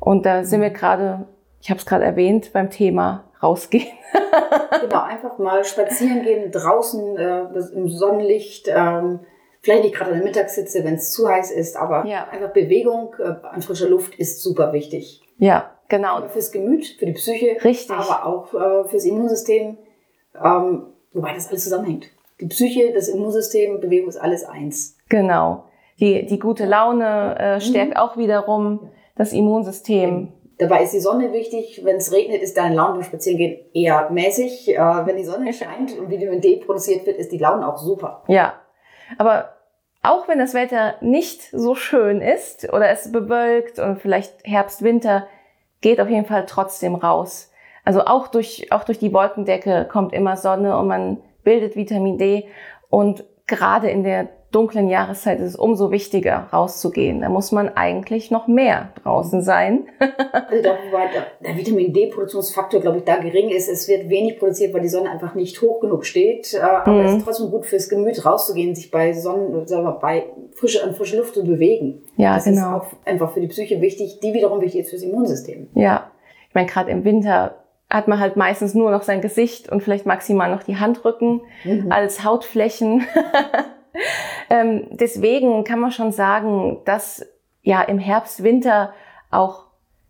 [0.01, 1.29] Und da sind wir gerade,
[1.61, 3.93] ich habe es gerade erwähnt, beim Thema rausgehen.
[4.81, 7.43] genau, einfach mal spazieren gehen, draußen äh,
[7.75, 8.69] im Sonnenlicht.
[8.75, 9.21] Ähm,
[9.61, 12.27] vielleicht nicht gerade in der Mittagssitze, wenn es zu heiß ist, aber ja.
[12.29, 15.21] einfach Bewegung äh, an frischer Luft ist super wichtig.
[15.37, 16.27] Ja, genau.
[16.29, 17.95] Fürs Gemüt, für die Psyche, Richtig.
[17.95, 19.77] aber auch äh, fürs Immunsystem,
[20.43, 22.09] ähm, wobei das alles zusammenhängt
[22.41, 24.97] die Psyche, das Immunsystem, Bewegung ist alles eins.
[25.09, 25.65] Genau.
[26.01, 27.97] Die, die gute Laune äh, stärkt mhm.
[27.97, 30.33] auch wiederum das Immunsystem.
[30.59, 31.83] Dabei ist die Sonne wichtig.
[31.85, 34.69] Wenn es regnet, ist deine Laune beim Spazierengehen eher mäßig.
[34.69, 38.25] Äh, wenn die Sonne scheint und Vitamin D produziert wird, ist die Laune auch super.
[38.29, 38.55] Ja.
[39.19, 39.51] Aber
[40.03, 45.27] auch wenn das Wetter nicht so schön ist oder es bewölkt und vielleicht Herbst, Winter,
[45.81, 47.51] geht auf jeden Fall trotzdem raus.
[47.85, 52.47] Also auch durch, auch durch die Wolkendecke kommt immer Sonne und man bildet Vitamin D.
[52.91, 57.23] Und gerade in der dunklen Jahreszeit ist es umso wichtiger, rauszugehen.
[57.23, 59.87] Da muss man eigentlich noch mehr draußen sein.
[59.99, 61.09] also da, wobei
[61.45, 63.69] der Vitamin D-Produktionsfaktor, glaube ich, da gering ist.
[63.69, 66.55] Es wird wenig produziert, weil die Sonne einfach nicht hoch genug steht.
[66.55, 67.07] Äh, aber mhm.
[67.07, 70.95] es ist trotzdem gut fürs Gemüt, rauszugehen, sich bei Sonnen, sagen wir, bei frische, an
[70.95, 72.03] frische Luft zu bewegen.
[72.17, 72.59] Ja, das genau.
[72.59, 75.69] ist auch einfach für die Psyche wichtig, die wiederum wichtig ist fürs Immunsystem.
[75.75, 76.13] Ja.
[76.49, 77.64] Ich meine, gerade im Winter
[77.95, 81.93] hat man halt meistens nur noch sein Gesicht und vielleicht maximal noch die Handrücken mhm.
[81.93, 83.07] als Hautflächen.
[84.51, 87.25] ähm, deswegen kann man schon sagen, dass
[87.63, 88.93] ja im Herbst, Winter
[89.31, 89.67] auch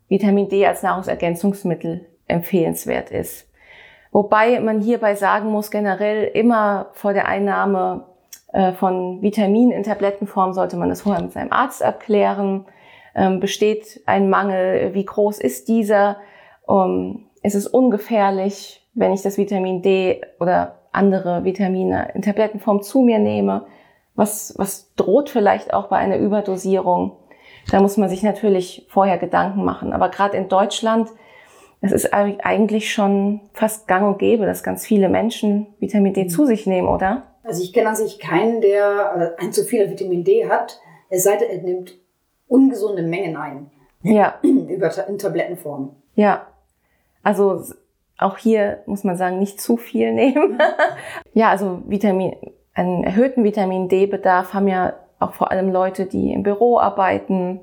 [0.07, 3.47] Vitamin D als Nahrungsergänzungsmittel empfehlenswert ist.
[4.11, 8.07] Wobei man hierbei sagen muss, generell immer vor der Einnahme
[8.51, 12.65] äh, von Vitaminen in Tablettenform sollte man das vorher mit seinem Arzt abklären.
[13.13, 14.95] Ähm, besteht ein Mangel?
[14.95, 16.17] Wie groß ist dieser?
[16.65, 23.01] Um, ist es ungefährlich, wenn ich das Vitamin D oder andere Vitamine in Tablettenform zu
[23.01, 23.67] mir nehme?
[24.15, 27.17] Was, was droht vielleicht auch bei einer Überdosierung?
[27.69, 29.93] Da muss man sich natürlich vorher Gedanken machen.
[29.93, 31.09] Aber gerade in Deutschland,
[31.81, 36.45] es ist eigentlich schon fast gang und gäbe, dass ganz viele Menschen Vitamin D zu
[36.45, 37.23] sich nehmen, oder?
[37.43, 40.79] Also ich kenne an sich keinen, der äh, ein zu viel Vitamin D hat,
[41.09, 41.93] es sei denn, er nimmt
[42.47, 43.69] ungesunde Mengen ein.
[44.01, 44.39] Ja.
[44.41, 45.95] Über, in Tablettenform.
[46.15, 46.47] Ja.
[47.25, 47.63] Also
[48.19, 50.59] auch hier muss man sagen, nicht zu viel nehmen.
[51.33, 52.35] ja, also Vitamin,
[52.75, 57.61] einen erhöhten Vitamin D-Bedarf haben ja auch vor allem Leute, die im Büro arbeiten.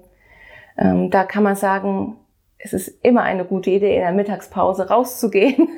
[0.77, 2.17] Ähm, da kann man sagen,
[2.59, 5.69] es ist immer eine gute Idee, in der Mittagspause rauszugehen.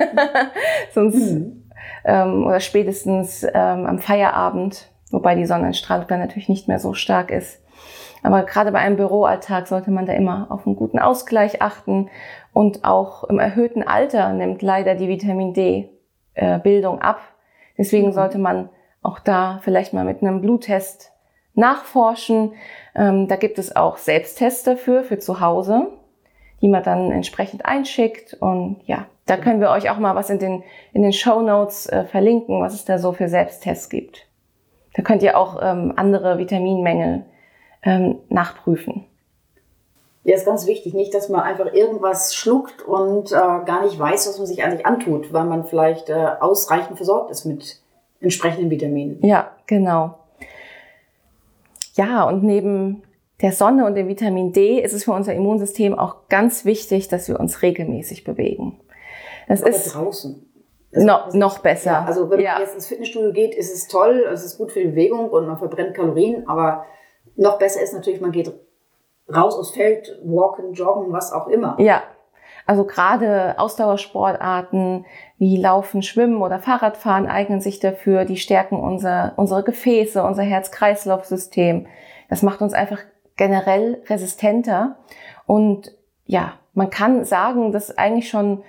[0.91, 1.69] Sonst, mhm.
[2.05, 7.29] ähm, oder spätestens ähm, am Feierabend, wobei die Sonnenstrahlung dann natürlich nicht mehr so stark
[7.29, 7.61] ist.
[8.25, 12.09] Aber gerade bei einem Büroalltag sollte man da immer auf einen guten Ausgleich achten.
[12.55, 17.19] Und auch im erhöhten Alter nimmt leider die Vitamin D-Bildung äh, ab.
[17.77, 18.11] Deswegen mhm.
[18.13, 18.69] sollte man
[19.01, 21.11] auch da vielleicht mal mit einem Bluttest
[21.53, 22.53] nachforschen.
[22.95, 25.87] Ähm, da gibt es auch Selbsttests dafür, für zu Hause,
[26.61, 28.35] die man dann entsprechend einschickt.
[28.39, 30.63] Und ja, da können wir euch auch mal was in den,
[30.93, 34.29] in den Show Notes äh, verlinken, was es da so für Selbsttests gibt.
[34.93, 37.25] Da könnt ihr auch ähm, andere Vitaminmängel
[37.83, 39.07] ähm, nachprüfen.
[40.25, 44.27] Ja, ist ganz wichtig, nicht, dass man einfach irgendwas schluckt und äh, gar nicht weiß,
[44.27, 47.79] was man sich eigentlich antut, weil man vielleicht äh, ausreichend versorgt ist mit
[48.21, 49.23] entsprechenden Vitaminen.
[49.23, 50.17] Ja, genau.
[51.93, 53.03] Ja, und neben
[53.43, 57.27] der Sonne und dem Vitamin D ist es für unser Immunsystem auch ganz wichtig, dass
[57.27, 58.79] wir uns regelmäßig bewegen.
[59.47, 60.43] Das Aber ist draußen.
[60.91, 61.91] Also, no, noch besser.
[61.91, 62.53] Ja, also wenn ja.
[62.53, 65.45] man jetzt ins Fitnessstudio geht, ist es toll, es ist gut für die Bewegung und
[65.45, 66.85] man verbrennt Kalorien, aber
[67.35, 68.51] noch besser ist natürlich, man geht
[69.33, 71.75] raus aufs Feld, walken, joggen, was auch immer.
[71.79, 72.03] Ja.
[72.67, 75.05] Also gerade Ausdauersportarten
[75.37, 78.25] wie Laufen, Schwimmen oder Fahrradfahren eignen sich dafür.
[78.25, 81.85] Die stärken unser, unsere Gefäße, unser Herz-Kreislauf-System.
[82.27, 82.99] Das macht uns einfach
[83.35, 84.97] generell resistenter.
[85.45, 88.63] Und ja, man kann sagen, dass eigentlich schon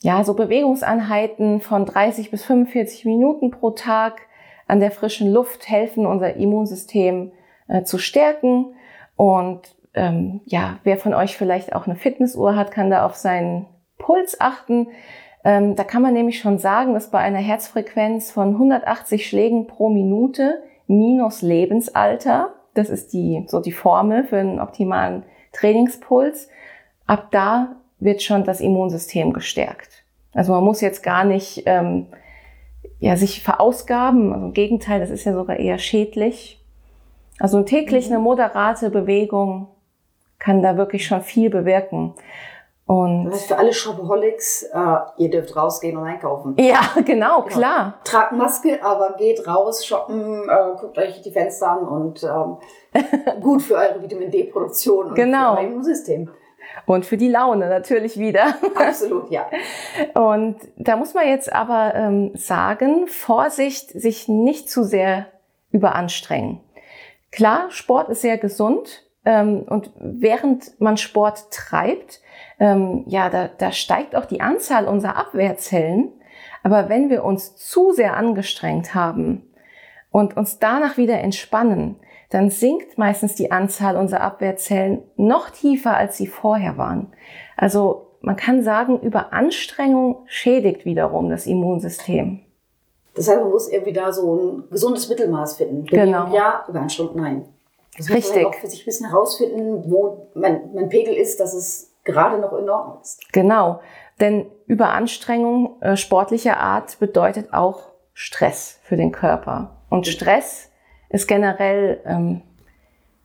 [0.00, 4.20] ja so Bewegungseinheiten von 30 bis 45 Minuten pro Tag
[4.66, 7.32] an der frischen Luft helfen, unser Immunsystem
[7.66, 8.74] äh, zu stärken.
[9.16, 13.66] Und ähm, ja, wer von euch vielleicht auch eine Fitnessuhr hat, kann da auf seinen
[13.98, 14.88] Puls achten.
[15.44, 19.90] Ähm, da kann man nämlich schon sagen, dass bei einer Herzfrequenz von 180 Schlägen pro
[19.90, 26.48] Minute minus Lebensalter, das ist die, so die Formel für einen optimalen Trainingspuls,
[27.06, 30.04] ab da wird schon das Immunsystem gestärkt.
[30.32, 32.06] Also man muss jetzt gar nicht ähm,
[33.00, 34.32] ja, sich verausgaben.
[34.32, 36.64] Also im Gegenteil, das ist ja sogar eher schädlich.
[37.38, 38.14] Also täglich mhm.
[38.14, 39.68] eine moderate Bewegung
[40.38, 42.14] kann da wirklich schon viel bewirken.
[42.88, 46.56] Und das heißt für alle Shopaholics, äh, ihr dürft rausgehen und einkaufen.
[46.58, 47.42] Ja, genau, genau.
[47.42, 48.00] klar.
[48.02, 52.56] Tragt Maske, aber geht raus, shoppen, äh, guckt euch die Fenster an und ähm,
[53.42, 55.56] gut für eure Vitamin D-Produktion und genau.
[55.56, 56.30] für euer Immunsystem.
[56.86, 58.54] Und für die Laune natürlich wieder.
[58.74, 59.46] Absolut, ja.
[60.14, 65.26] Und da muss man jetzt aber ähm, sagen, Vorsicht, sich nicht zu sehr
[65.72, 66.60] überanstrengen.
[67.32, 72.22] Klar, Sport ist sehr gesund ähm, und während man Sport treibt,
[72.58, 76.12] ähm, ja, da, da steigt auch die Anzahl unserer Abwehrzellen.
[76.62, 79.52] Aber wenn wir uns zu sehr angestrengt haben
[80.10, 81.96] und uns danach wieder entspannen,
[82.30, 87.12] dann sinkt meistens die Anzahl unserer Abwehrzellen noch tiefer, als sie vorher waren.
[87.54, 92.40] Also man kann sagen, über Anstrengung schädigt wiederum das Immunsystem.
[93.14, 95.84] Deshalb muss irgendwie da so ein gesundes Mittelmaß finden.
[95.84, 96.34] Genau.
[96.34, 97.44] Ja, über einen nein.
[97.98, 98.34] Das Richtig.
[98.34, 101.92] muss man auch für sich ein bisschen herausfinden, wo mein, mein Pegel ist, dass es
[102.04, 103.20] gerade noch in Ordnung ist.
[103.32, 103.80] Genau.
[104.20, 107.82] Denn Überanstrengung äh, sportlicher Art bedeutet auch
[108.14, 109.82] Stress für den Körper.
[109.90, 110.70] Und Stress
[111.08, 112.42] ist generell ähm,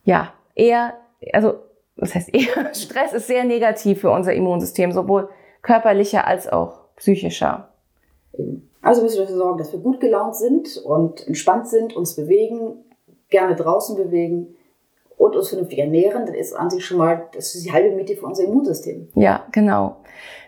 [0.03, 0.95] ja eher,
[1.33, 1.55] also
[1.95, 5.29] was heißt eher, Stress ist sehr negativ für unser Immunsystem, sowohl
[5.61, 7.69] körperlicher als auch psychischer.
[8.81, 12.83] Also müssen wir dafür sorgen, dass wir gut gelaunt sind und entspannt sind, uns bewegen,
[13.29, 14.55] gerne draußen bewegen
[15.17, 16.25] und uns vernünftig ernähren.
[16.25, 19.09] Das ist an sich schon mal, das ist die halbe Miete für unser Immunsystem.
[19.15, 19.97] Ja, genau.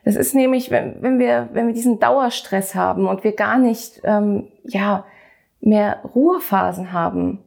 [0.03, 4.01] Das ist nämlich, wenn, wenn wir, wenn wir diesen Dauerstress haben und wir gar nicht,
[4.03, 5.05] ähm, ja,
[5.61, 7.43] mehr Ruhephasen haben,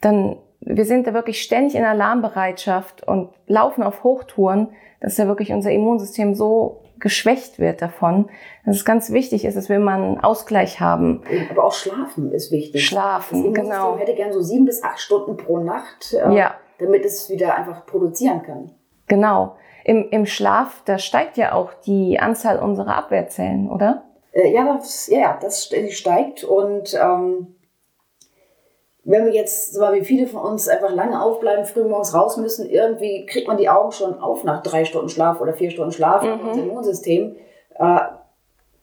[0.00, 4.68] dann wir sind da wirklich ständig in Alarmbereitschaft und laufen auf Hochtouren,
[5.00, 8.28] dass ja wirklich unser Immunsystem so geschwächt wird davon,
[8.64, 11.22] dass es ganz wichtig ist, dass wir mal einen Ausgleich haben.
[11.50, 12.86] Aber auch Schlafen ist wichtig.
[12.86, 13.96] Schlafen, das genau.
[13.98, 16.54] hätte gern so sieben bis acht Stunden pro Nacht, äh, ja.
[16.78, 18.70] damit es wieder einfach produzieren kann.
[19.08, 19.56] Genau.
[19.84, 24.02] Im, Im Schlaf, da steigt ja auch die Anzahl unserer Abwehrzellen, oder?
[24.32, 27.55] Äh, ja, das, ja, das steigt und ähm,
[29.06, 32.68] wenn wir jetzt, so wie viele von uns einfach lange aufbleiben, früh morgens raus müssen,
[32.68, 36.22] irgendwie kriegt man die Augen schon auf nach drei Stunden Schlaf oder vier Stunden Schlaf.
[36.22, 36.48] Mhm.
[36.48, 37.36] Unser Immunsystem
[37.76, 38.00] äh,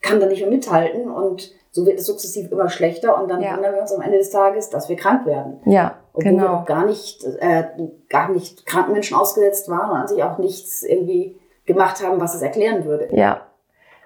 [0.02, 3.56] kann da nicht mehr mithalten und so wird es sukzessiv immer schlechter und dann ja.
[3.56, 5.60] wundern wir uns am Ende des Tages, dass wir krank werden.
[5.66, 6.60] Ja, Obwohl genau.
[6.60, 7.64] wir gar nicht, äh,
[8.10, 12.34] gar nicht kranken Menschen ausgesetzt waren und an sich auch nichts irgendwie gemacht haben, was
[12.36, 13.10] es erklären würde.
[13.12, 13.42] Ja,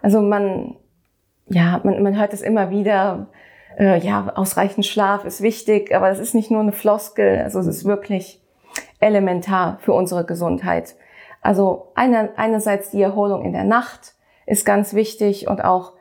[0.02, 0.78] also man,
[1.48, 3.28] ja, man, man hört es immer wieder,
[3.78, 7.68] äh, ja, ausreichend Schlaf ist wichtig, aber es ist nicht nur eine Floskel, also es
[7.68, 8.42] ist wirklich
[9.00, 10.96] elementar für unsere Gesundheit.
[11.42, 15.94] Also eine, einerseits die Erholung in der Nacht ist ganz wichtig und auch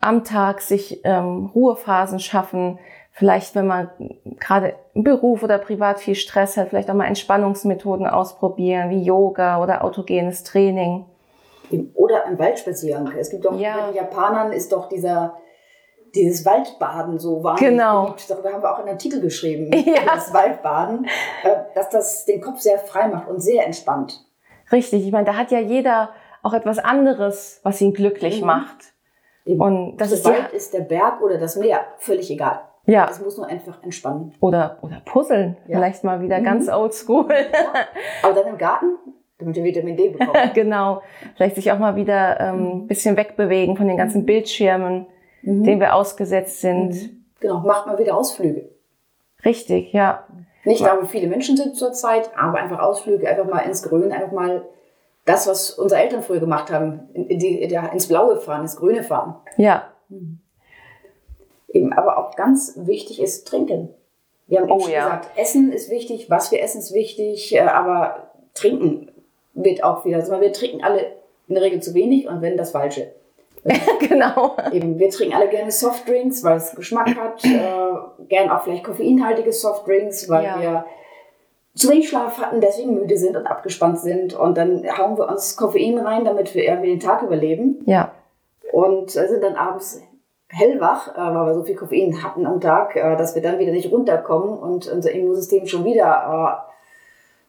[0.00, 2.78] am Tag sich ähm, Ruhephasen schaffen.
[3.10, 3.90] Vielleicht, wenn man
[4.38, 9.62] gerade im Beruf oder privat viel Stress hat, vielleicht auch mal Entspannungsmethoden ausprobieren, wie Yoga
[9.62, 11.06] oder autogenes Training.
[11.94, 13.12] Oder ein Waldspaziergang.
[13.18, 13.76] Es gibt doch, ja.
[13.76, 15.34] bei den Japanern ist doch dieser
[16.14, 18.02] dieses Waldbaden so wahnsinnig genau.
[18.02, 18.30] beliebt.
[18.30, 20.14] Darüber haben wir auch einen Artikel geschrieben, ja.
[20.14, 21.06] das Waldbaden,
[21.42, 24.24] äh, dass das den Kopf sehr frei macht und sehr entspannt.
[24.72, 26.10] Richtig, ich meine, da hat ja jeder
[26.42, 28.46] auch etwas anderes, was ihn glücklich mhm.
[28.46, 28.94] macht.
[29.44, 29.60] Eben.
[29.60, 32.60] Und das ist Wald ist der Berg oder das Meer, völlig egal.
[32.86, 33.06] Ja.
[33.10, 34.34] Es muss nur einfach entspannen.
[34.40, 35.56] Oder, oder puzzeln.
[35.66, 35.78] Ja.
[35.78, 36.44] Vielleicht mal wieder mhm.
[36.44, 37.28] ganz oldschool.
[37.30, 37.84] Ja.
[38.22, 38.96] Aber dann im Garten,
[39.38, 40.32] damit wir Vitamin D bekommen.
[40.54, 41.02] genau.
[41.36, 42.86] Vielleicht sich auch mal wieder ein ähm, mhm.
[42.86, 44.26] bisschen wegbewegen von den ganzen mhm.
[44.26, 45.06] Bildschirmen
[45.44, 45.64] mhm.
[45.64, 46.90] denen wir ausgesetzt sind.
[46.90, 47.24] Mhm.
[47.40, 48.68] Genau, macht mal wieder Ausflüge.
[49.44, 50.26] Richtig, ja.
[50.64, 54.32] Nicht da, wo viele Menschen sind zurzeit, aber einfach Ausflüge, einfach mal ins Grün, einfach
[54.32, 54.64] mal
[55.26, 59.36] das, was unsere Eltern früher gemacht haben, in die, ins Blaue fahren, ins Grüne fahren.
[59.56, 59.90] Ja.
[60.08, 60.38] Mhm.
[61.68, 63.90] Eben, aber auch ganz wichtig ist trinken.
[64.46, 65.04] Wir haben oh, schon ja.
[65.04, 69.10] gesagt, Essen ist wichtig, was wir essen ist wichtig, äh, aber trinken
[69.54, 71.06] wird auch wieder, also wir trinken alle
[71.48, 73.12] in der Regel zu wenig und wenn das Falsche.
[74.08, 74.56] genau.
[74.72, 77.44] Eben, wir trinken alle gerne Softdrinks, weil es Geschmack hat.
[77.44, 80.60] Äh, gern auch vielleicht koffeinhaltige Softdrinks, weil ja.
[80.60, 80.84] wir
[81.74, 84.34] zu wenig Schlaf hatten, deswegen müde sind und abgespannt sind.
[84.34, 87.82] Und dann hauen wir uns Koffein rein, damit wir irgendwie den Tag überleben.
[87.86, 88.12] Ja.
[88.72, 90.00] Und äh, sind dann abends
[90.48, 93.72] hellwach, äh, weil wir so viel Koffein hatten am Tag, äh, dass wir dann wieder
[93.72, 96.66] nicht runterkommen und unser Immunsystem schon wieder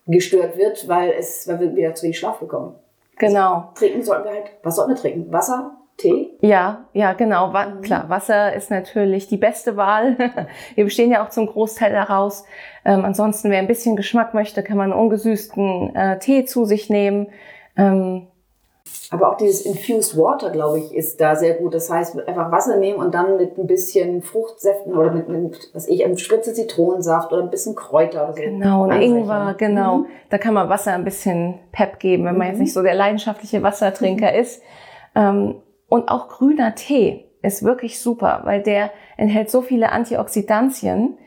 [0.07, 2.75] gestört wird, weil, es, weil wir wieder zu wenig Schlaf bekommen.
[3.17, 3.53] Genau.
[3.53, 5.33] Also, trinken sollten wir halt, was sollten wir trinken?
[5.33, 6.31] Wasser, Tee?
[6.41, 7.53] Ja, ja, genau.
[7.53, 7.81] Wa mhm.
[7.81, 10.17] Klar, Wasser ist natürlich die beste Wahl.
[10.75, 12.43] Wir bestehen ja auch zum Großteil daraus.
[12.83, 17.27] Ähm, ansonsten, wer ein bisschen Geschmack möchte, kann man ungesüßten äh, Tee zu sich nehmen.
[17.77, 18.27] Ähm,
[19.11, 21.73] aber auch dieses Infused Water, glaube ich, ist da sehr gut.
[21.73, 25.87] Das heißt, einfach Wasser nehmen und dann mit ein bisschen Fruchtsäften oder mit, mit was
[25.87, 28.41] ich, einem Spritze Zitronensaft oder ein bisschen Kräuter oder so.
[28.41, 29.99] Genau, und Ingwer, genau.
[29.99, 30.05] Mhm.
[30.29, 32.63] Da kann man Wasser ein bisschen Pep geben, wenn man jetzt mhm.
[32.63, 34.39] nicht so der leidenschaftliche Wassertrinker mhm.
[34.39, 34.61] ist.
[35.15, 35.55] Ähm,
[35.87, 41.17] und auch grüner Tee ist wirklich super, weil der enthält so viele Antioxidantien,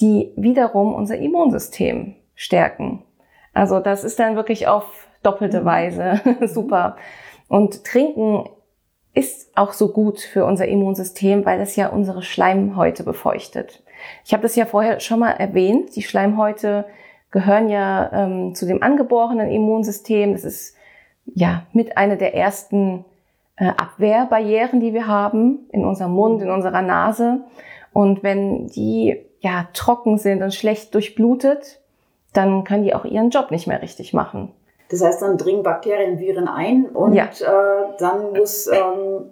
[0.00, 3.04] die wiederum unser Immunsystem stärken.
[3.52, 6.96] Also das ist dann wirklich auf doppelte Weise super.
[7.48, 8.48] Und trinken
[9.14, 13.82] ist auch so gut für unser Immunsystem, weil es ja unsere Schleimhäute befeuchtet.
[14.24, 15.96] Ich habe das ja vorher schon mal erwähnt.
[15.96, 16.84] Die Schleimhäute
[17.30, 20.32] gehören ja ähm, zu dem angeborenen Immunsystem.
[20.32, 20.76] Das ist
[21.24, 23.06] ja mit einer der ersten
[23.64, 27.40] Abwehrbarrieren, die wir haben in unserem Mund, in unserer Nase.
[27.92, 31.80] Und wenn die ja trocken sind und schlecht durchblutet,
[32.32, 34.52] dann können die auch ihren Job nicht mehr richtig machen.
[34.90, 37.24] Das heißt, dann dringen Bakterien, Viren ein und ja.
[37.24, 39.30] äh, dann muss ähm,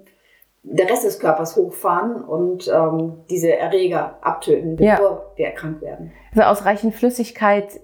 [0.62, 5.22] der Rest des Körpers hochfahren und ähm, diese Erreger abtöten, bevor ja.
[5.36, 6.12] wir erkrankt werden.
[6.34, 7.80] Also ausreichend Flüssigkeit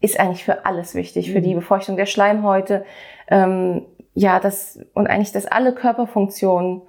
[0.00, 1.32] ist eigentlich für alles wichtig, mhm.
[1.32, 2.84] für die Befeuchtung der Schleimhäute.
[3.28, 6.82] Ähm, ja, das, und eigentlich, dass alle Körperfunktionen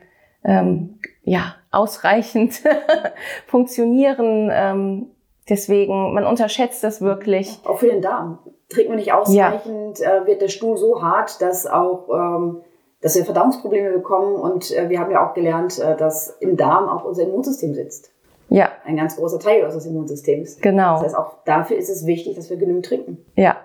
[0.44, 2.62] ähm, ja, ausreichend
[3.48, 4.50] funktionieren.
[4.52, 5.08] Ähm,
[5.48, 7.60] deswegen, man unterschätzt das wirklich.
[7.66, 8.40] Auch für den Darm.
[8.70, 10.18] Trinkt man nicht ausreichend, ja.
[10.18, 12.62] äh, wird der Stuhl so hart, dass auch ähm,
[13.02, 14.36] dass wir Verdauungsprobleme bekommen.
[14.36, 18.12] Und äh, wir haben ja auch gelernt, äh, dass im Darm auch unser Immunsystem sitzt.
[18.50, 18.70] Ja.
[18.84, 20.60] Ein ganz großer Teil unseres Immunsystems.
[20.60, 20.96] Genau.
[20.96, 23.24] Das heißt, auch dafür ist es wichtig, dass wir genügend trinken.
[23.36, 23.58] Ja.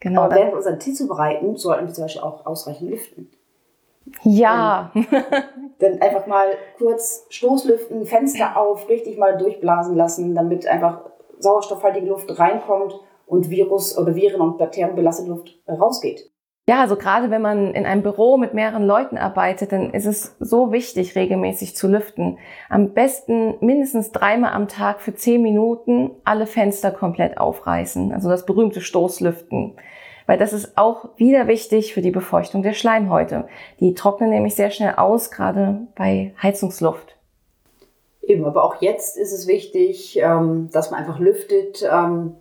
[0.00, 0.22] Genau.
[0.22, 3.30] Aber während wir unseren Tee zubereiten, sollten wir zum Beispiel auch ausreichend lüften.
[4.22, 4.90] Ja.
[5.78, 11.02] Dann einfach mal kurz Stoßlüften, Fenster auf, richtig mal durchblasen lassen, damit einfach
[11.38, 16.29] sauerstoffhaltige Luft reinkommt und Virus oder Viren und Bakterien belastete Luft rausgeht.
[16.70, 20.36] Ja, also gerade wenn man in einem Büro mit mehreren Leuten arbeitet, dann ist es
[20.38, 22.38] so wichtig, regelmäßig zu lüften.
[22.68, 28.12] Am besten mindestens dreimal am Tag für zehn Minuten alle Fenster komplett aufreißen.
[28.12, 29.72] Also das berühmte Stoßlüften.
[30.26, 33.48] Weil das ist auch wieder wichtig für die Befeuchtung der Schleimhäute.
[33.80, 37.16] Die trocknen nämlich sehr schnell aus, gerade bei Heizungsluft.
[38.22, 42.36] Eben, aber auch jetzt ist es wichtig, ähm, dass man einfach lüftet ähm,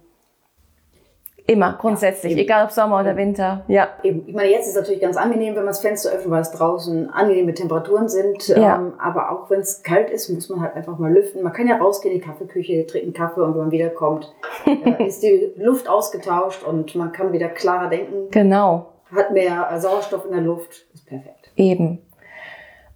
[1.49, 3.63] Immer, grundsätzlich, ja, egal ob Sommer oder Winter.
[3.67, 3.88] Ja.
[4.03, 4.23] Eben.
[4.27, 6.51] Ich meine, jetzt ist es natürlich ganz angenehm, wenn man das Fenster öffnet, weil es
[6.51, 8.49] draußen angenehme Temperaturen sind.
[8.49, 8.75] Ja.
[8.75, 11.41] Ähm, aber auch wenn es kalt ist, muss man halt einfach mal lüften.
[11.41, 14.31] Man kann ja rausgehen in die Kaffeeküche, trinken Kaffee und wenn man wiederkommt,
[14.67, 18.29] äh, ist die Luft ausgetauscht und man kann wieder klarer denken.
[18.29, 18.89] Genau.
[19.12, 20.85] Hat mehr Sauerstoff in der Luft.
[20.93, 21.49] Ist perfekt.
[21.55, 21.97] Eben.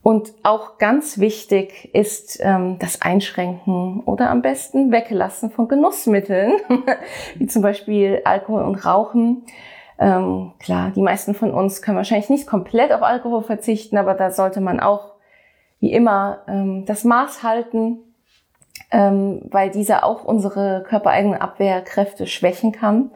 [0.03, 6.59] Und auch ganz wichtig ist ähm, das Einschränken oder am besten Weglassen von Genussmitteln,
[7.35, 9.43] wie zum Beispiel Alkohol und Rauchen.
[9.97, 14.29] Ähm, klar, die meisten von uns können wahrscheinlich nicht komplett auf Alkohol verzichten, aber da
[14.31, 15.13] sollte man auch
[15.79, 17.99] wie immer ähm, das Maß halten,
[18.91, 23.09] ähm, weil dieser auch unsere körpereigenen Abwehrkräfte schwächen kann.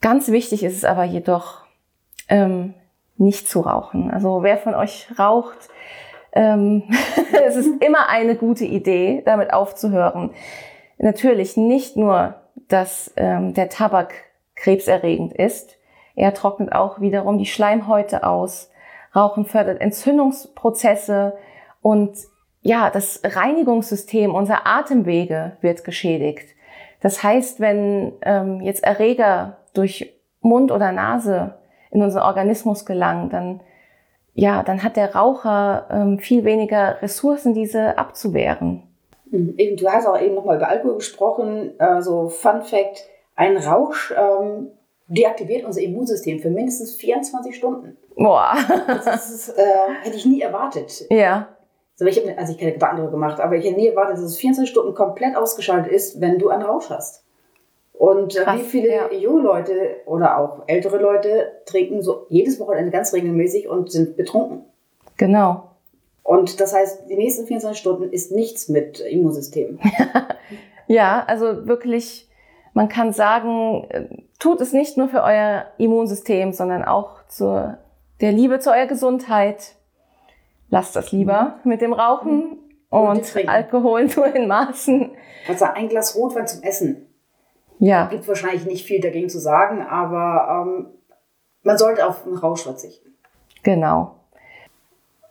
[0.00, 1.66] Ganz wichtig ist es aber jedoch,
[2.28, 2.72] ähm,
[3.18, 4.10] nicht zu rauchen.
[4.10, 5.68] Also wer von euch raucht,
[6.32, 6.84] ähm,
[7.46, 10.30] es ist immer eine gute Idee, damit aufzuhören.
[10.98, 12.34] Natürlich nicht nur,
[12.68, 14.14] dass ähm, der Tabak
[14.54, 15.76] krebserregend ist,
[16.14, 18.70] er trocknet auch wiederum die Schleimhäute aus.
[19.14, 21.36] Rauchen fördert Entzündungsprozesse
[21.80, 22.16] und
[22.60, 26.54] ja, das Reinigungssystem unserer Atemwege wird geschädigt.
[27.00, 31.54] Das heißt, wenn ähm, jetzt Erreger durch Mund oder Nase
[31.90, 33.60] in unseren Organismus gelangen, dann
[34.34, 38.82] ja, dann hat der Raucher ähm, viel weniger Ressourcen, diese abzuwehren.
[39.30, 39.54] Mhm.
[39.58, 41.72] Eben, du hast auch eben nochmal über Alkohol gesprochen.
[41.78, 44.68] Also Fun Fact, ein Rausch ähm,
[45.08, 47.96] deaktiviert unser Immunsystem für mindestens 24 Stunden.
[48.16, 48.54] Boah.
[48.86, 49.62] Das ist, äh,
[50.02, 51.06] hätte ich nie erwartet.
[51.10, 51.48] Ja.
[51.94, 54.24] Also ich habe also ich keine Gedanken darüber gemacht, aber ich hätte nie erwartet, dass
[54.24, 57.21] es 24 Stunden komplett ausgeschaltet ist, wenn du einen Rausch hast.
[57.92, 59.12] Und äh, Krass, wie viele ja.
[59.12, 64.64] junge Leute oder auch ältere Leute trinken so jedes Wochenende ganz regelmäßig und sind betrunken.
[65.16, 65.70] Genau.
[66.22, 69.78] Und das heißt, die nächsten 24 Stunden ist nichts mit Immunsystem.
[70.86, 72.28] ja, also wirklich,
[72.74, 74.06] man kann sagen, äh,
[74.38, 77.78] tut es nicht nur für euer Immunsystem, sondern auch zur
[78.20, 79.74] der Liebe zu eurer Gesundheit.
[80.70, 85.10] Lasst das lieber mit dem Rauchen und, und Alkohol nur in Maßen.
[85.48, 87.11] Also ein Glas Rotwein zum Essen
[87.82, 88.06] ja.
[88.06, 90.86] Gibt wahrscheinlich nicht viel dagegen zu sagen, aber ähm,
[91.64, 93.12] man sollte auf den Rausch verzichten.
[93.64, 94.14] Genau.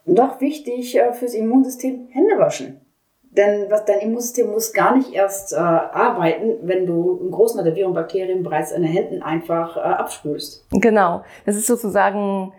[0.03, 2.81] Noch wichtig äh, fürs Immunsystem, Hände waschen.
[3.23, 7.63] Denn was, dein Immunsystem muss gar nicht erst äh, arbeiten, wenn du einen großen Teil
[7.63, 10.65] der Viren und Bakterien bereits an den Händen einfach äh, abspülst.
[10.71, 11.23] Genau.
[11.45, 12.51] Das ist sozusagen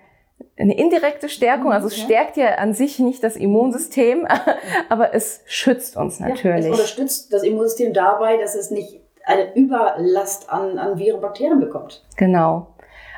[0.57, 1.71] eine indirekte Stärkung.
[1.71, 4.27] Also es stärkt ja an sich nicht das Immunsystem,
[4.89, 6.65] aber es schützt uns natürlich.
[6.65, 11.61] Ja, es unterstützt das Immunsystem dabei, dass es nicht eine Überlast an, an Viren, Bakterien
[11.61, 12.05] bekommt.
[12.17, 12.69] Genau.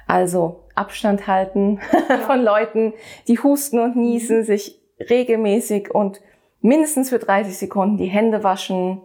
[0.06, 1.80] Also Abstand halten
[2.26, 2.92] von Leuten,
[3.28, 4.44] die husten und niesen, mhm.
[4.44, 6.20] sich regelmäßig und
[6.60, 9.00] mindestens für 30 Sekunden die Hände waschen.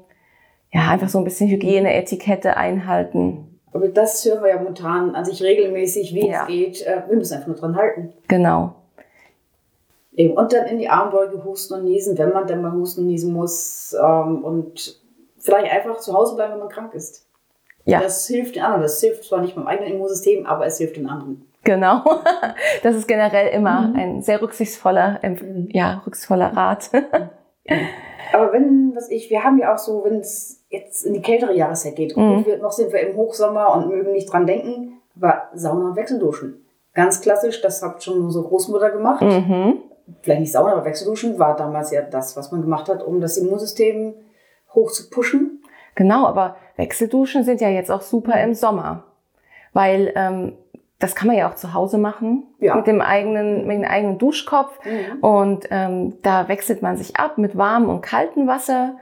[0.71, 3.59] Ja, einfach so ein bisschen Hygieneetikette einhalten.
[3.71, 6.41] Aber das hören wir ja momentan an sich regelmäßig, wie ja.
[6.41, 6.81] es geht.
[6.85, 8.13] Äh, wir müssen einfach nur dran halten.
[8.27, 8.75] Genau.
[10.13, 10.33] Eben.
[10.33, 13.33] Und dann in die Armbeuge husten und niesen, wenn man dann mal husten und niesen
[13.33, 13.95] muss.
[13.99, 14.99] Ähm, und
[15.39, 17.25] vielleicht einfach zu Hause bleiben, wenn man krank ist.
[17.85, 18.01] Ja.
[18.01, 18.83] Das hilft den anderen.
[18.83, 21.45] Das hilft zwar nicht beim eigenen Immunsystem, aber es hilft den anderen.
[21.63, 22.03] Genau.
[22.83, 23.95] Das ist generell immer mhm.
[23.95, 25.69] ein sehr rücksichtsvoller, mhm.
[25.71, 26.89] ja, rücksichtsvoller Rat.
[28.33, 31.53] Aber wenn, was ich, wir haben ja auch so, wenn es jetzt in die kältere
[31.55, 32.45] Jahreszeit geht, mhm.
[32.45, 36.65] wir, noch sind wir im Hochsommer und mögen nicht dran denken, aber Sauna und Wechselduschen.
[36.93, 39.21] Ganz klassisch, das hat schon unsere Großmutter gemacht.
[39.21, 39.79] Mhm.
[40.21, 43.37] Vielleicht nicht Sauna, aber Wechselduschen war damals ja das, was man gemacht hat, um das
[43.37, 44.13] Immunsystem
[44.73, 45.63] hoch zu pushen.
[45.95, 49.03] Genau, aber Wechselduschen sind ja jetzt auch super im Sommer,
[49.73, 50.53] weil ähm,
[50.99, 52.75] das kann man ja auch zu Hause machen ja.
[52.75, 54.79] mit dem eigenen, mit dem eigenen Duschkopf.
[54.85, 55.19] Mhm.
[55.21, 58.97] Und ähm, da wechselt man sich ab mit warmem und kaltem Wasser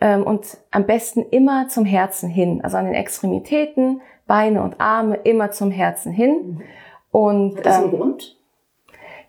[0.00, 5.16] ähm, und am besten immer zum Herzen hin, also an den Extremitäten, Beine und Arme
[5.24, 6.36] immer zum Herzen hin.
[6.58, 6.62] Mhm.
[7.10, 8.36] Und Hat das ähm, einen Grund?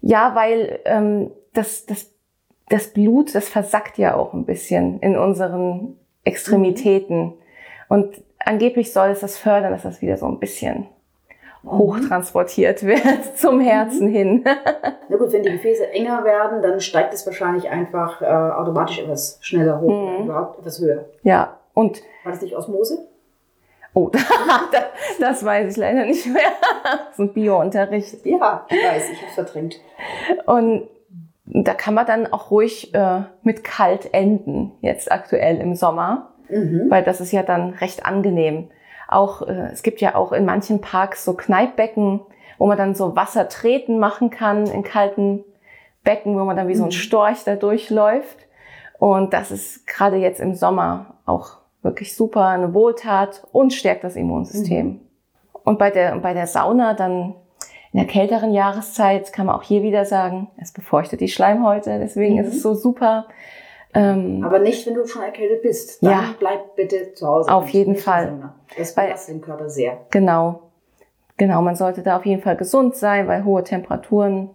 [0.01, 2.12] Ja, weil ähm, das, das,
[2.73, 7.25] das Blut, das versackt ja auch ein bisschen in unseren Extremitäten.
[7.25, 7.33] Mhm.
[7.87, 10.87] Und angeblich soll es das fördern, dass das wieder so ein bisschen
[11.63, 14.13] hochtransportiert wird zum Herzen mhm.
[14.13, 14.43] hin.
[15.09, 19.37] Na gut, wenn die Gefäße enger werden, dann steigt es wahrscheinlich einfach äh, automatisch etwas
[19.41, 20.25] schneller hoch, mhm.
[20.25, 21.05] überhaupt etwas höher.
[21.21, 22.01] Ja, und.
[22.23, 23.07] War das nicht Osmose?
[23.93, 24.09] Oh,
[25.19, 26.41] das weiß ich leider nicht mehr.
[26.83, 28.25] Das ist ein Bio-Unterricht.
[28.25, 29.79] Ja, ich weiß, ich habe verdrängt.
[30.47, 30.87] Und
[31.45, 36.85] da kann man dann auch ruhig äh, mit kalt enden, jetzt aktuell im Sommer, mhm.
[36.89, 38.69] weil das ist ja dann recht angenehm
[39.13, 42.21] auch, äh, es gibt ja auch in manchen Parks so Kneippbecken,
[42.57, 45.43] wo man dann so Wassertreten machen kann in kalten
[46.03, 46.91] Becken, wo man dann wie so ein mhm.
[46.91, 48.47] Storch da durchläuft.
[48.99, 54.15] Und das ist gerade jetzt im Sommer auch wirklich super, eine Wohltat und stärkt das
[54.15, 54.87] Immunsystem.
[54.87, 54.99] Mhm.
[55.63, 57.35] Und bei der, bei der Sauna dann
[57.93, 62.35] in der kälteren Jahreszeit kann man auch hier wieder sagen, es befeuchtet die Schleimhäute, deswegen
[62.35, 62.41] mhm.
[62.41, 63.27] ist es so super.
[63.93, 66.01] Ähm, Aber nicht, wenn du schon erkältet bist.
[66.01, 67.51] Dann ja, bleib bitte zu Hause.
[67.51, 68.51] Auf jeden Fall.
[68.75, 69.99] Das belastet den Körper sehr.
[70.09, 70.71] Genau.
[71.37, 74.49] Genau, man sollte da auf jeden Fall gesund sein, weil hohe Temperaturen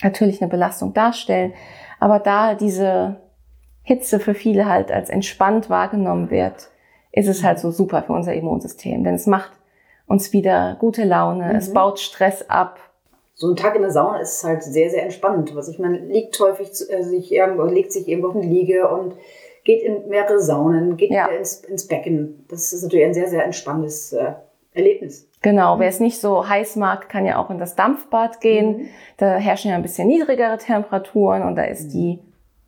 [0.00, 1.54] natürlich eine Belastung darstellen.
[1.98, 3.16] Aber da diese
[3.82, 6.70] Hitze für viele halt als entspannt wahrgenommen wird,
[7.10, 9.02] ist es halt so super für unser Immunsystem.
[9.02, 9.52] Denn es macht
[10.06, 11.56] uns wieder gute Laune, mhm.
[11.56, 12.78] es baut Stress ab,
[13.34, 15.56] so ein Tag in der Sauna ist halt sehr, sehr entspannend.
[15.56, 19.16] Was ich meine, liegt häufig äh, sich irgendwo, legt sich irgendwo auf eine Liege und
[19.64, 21.26] geht in mehrere Saunen, geht ja.
[21.26, 22.44] ins, ins Becken.
[22.48, 24.34] Das ist natürlich ein sehr, sehr entspannendes äh,
[24.74, 25.28] Erlebnis.
[25.40, 28.76] Genau, wer es nicht so heiß mag, kann ja auch in das Dampfbad gehen.
[28.76, 28.88] Mhm.
[29.16, 31.90] Da herrschen ja ein bisschen niedrigere Temperaturen und da ist mhm.
[31.90, 32.18] die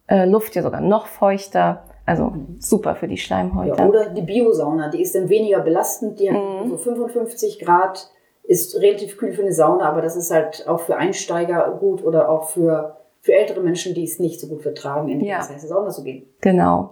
[0.09, 1.85] äh, Luft ja sogar noch feuchter.
[2.07, 2.57] Also mhm.
[2.59, 3.77] super für die Schleimhäute.
[3.79, 6.21] Ja, oder die Biosauna, die ist dann weniger belastend.
[6.21, 6.71] Die hat mhm.
[6.71, 8.11] so 55 Grad
[8.47, 12.29] ist relativ kühl für eine Sauna, aber das ist halt auch für Einsteiger gut oder
[12.29, 15.39] auch für, für ältere Menschen, die es nicht so gut vertragen, in die ja.
[15.39, 16.27] heiße Sauna zu gehen.
[16.43, 16.91] Genau.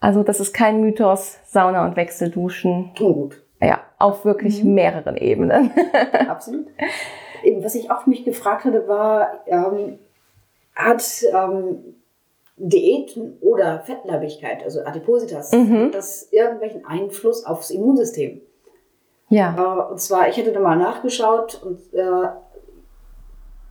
[0.00, 2.92] Also das ist kein Mythos, Sauna und Wechselduschen.
[2.94, 3.42] Tun gut.
[3.60, 4.74] Ja, auf wirklich mhm.
[4.74, 5.70] mehreren Ebenen.
[6.28, 6.66] Absolut.
[7.42, 9.98] Eben, was ich auch mich gefragt hatte, war, ähm,
[10.74, 11.96] hat ähm,
[12.56, 15.90] Diäten oder Fettleibigkeit, also Adipositas, mhm.
[15.92, 18.40] das irgendwelchen Einfluss aufs Immunsystem?
[19.28, 19.54] Ja.
[19.56, 22.28] Äh, und zwar, ich hätte da mal nachgeschaut und äh,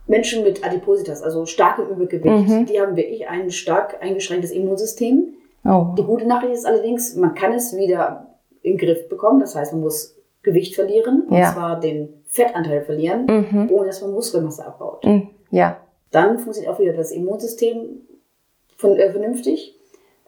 [0.06, 2.66] Menschen mit Adipositas, also starkem Übergewicht, mhm.
[2.66, 5.34] die haben wirklich ein stark eingeschränktes Immunsystem.
[5.64, 5.94] Oh.
[5.98, 9.40] Die gute Nachricht ist allerdings, man kann es wieder in den Griff bekommen.
[9.40, 11.52] Das heißt, man muss Gewicht verlieren, und ja.
[11.52, 13.68] zwar den Fettanteil verlieren, mhm.
[13.72, 15.04] ohne dass man Muskelmasse abbaut.
[15.04, 15.30] Mhm.
[15.50, 15.78] Ja.
[16.12, 18.02] Dann funktioniert auch wieder das Immunsystem
[18.76, 19.74] von, äh, vernünftig.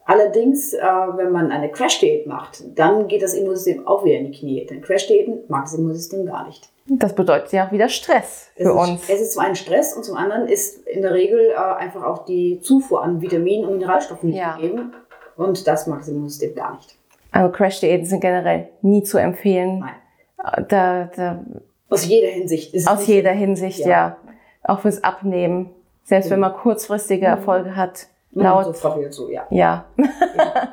[0.05, 4.39] Allerdings, äh, wenn man eine Crash-Diät macht, dann geht das Immunsystem auch wieder in die
[4.39, 4.65] Knie.
[4.65, 6.71] Denn Crash-Diäten mag das Immunsystem gar nicht.
[6.87, 9.03] Das bedeutet ja auch wieder Stress für es uns.
[9.03, 12.03] Ist, es ist zum einen Stress und zum anderen ist in der Regel äh, einfach
[12.05, 14.57] auch die Zufuhr an Vitaminen und Mineralstoffen nicht ja.
[14.57, 14.95] gegeben.
[15.37, 16.97] Und das mag das Immunsystem gar nicht.
[17.31, 19.81] Also Crash-Diäten sind generell nie zu empfehlen.
[19.81, 20.67] Nein.
[20.69, 21.45] Da, da,
[21.91, 22.73] aus jeder Hinsicht.
[22.73, 23.89] Ist aus jeder Hinsicht, ja.
[23.89, 24.17] ja.
[24.63, 25.71] Auch fürs Abnehmen.
[26.05, 26.33] Selbst ja.
[26.33, 27.33] wenn man kurzfristige mhm.
[27.33, 28.07] Erfolge hat,
[28.45, 28.65] Laut.
[28.65, 29.47] So verfehlt so, ja.
[29.51, 29.87] Ja.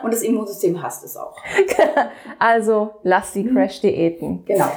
[0.04, 1.38] Und das Immunsystem hasst es auch.
[2.40, 4.46] also lass die Crash-Diäten.
[4.46, 4.70] Genau.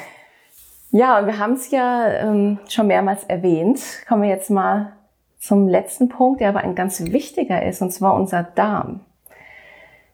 [0.90, 3.80] Ja, und wir haben es ja ähm, schon mehrmals erwähnt.
[4.08, 4.92] Kommen wir jetzt mal
[5.38, 9.00] zum letzten Punkt, der aber ein ganz wichtiger ist, und zwar unser Darm.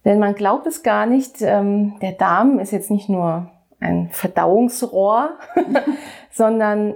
[0.04, 3.50] Denn man glaubt es gar nicht, ähm, der Darm ist jetzt nicht nur
[3.80, 5.38] ein Verdauungsrohr,
[6.30, 6.94] sondern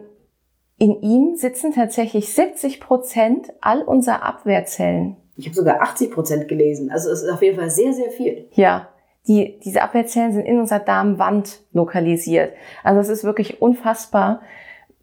[0.79, 5.17] in ihm sitzen tatsächlich 70 Prozent all unserer Abwehrzellen.
[5.39, 6.91] Ich habe sogar 80 Prozent gelesen.
[6.91, 8.49] Also es ist auf jeden Fall sehr, sehr viel.
[8.55, 8.89] Ja,
[9.29, 12.53] die, diese Abwehrzellen sind in unserer Darmwand lokalisiert.
[12.83, 14.41] Also es ist wirklich unfassbar.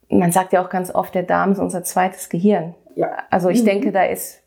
[0.09, 2.75] Man sagt ja auch ganz oft, der Darm ist unser zweites Gehirn.
[2.95, 3.11] Ja.
[3.29, 3.65] Also ich mhm.
[3.65, 4.41] denke, da ist,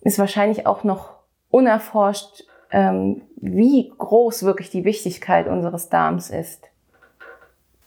[0.00, 1.16] ist wahrscheinlich auch noch
[1.50, 6.64] unerforscht, ähm, wie groß wirklich die Wichtigkeit unseres Darms ist.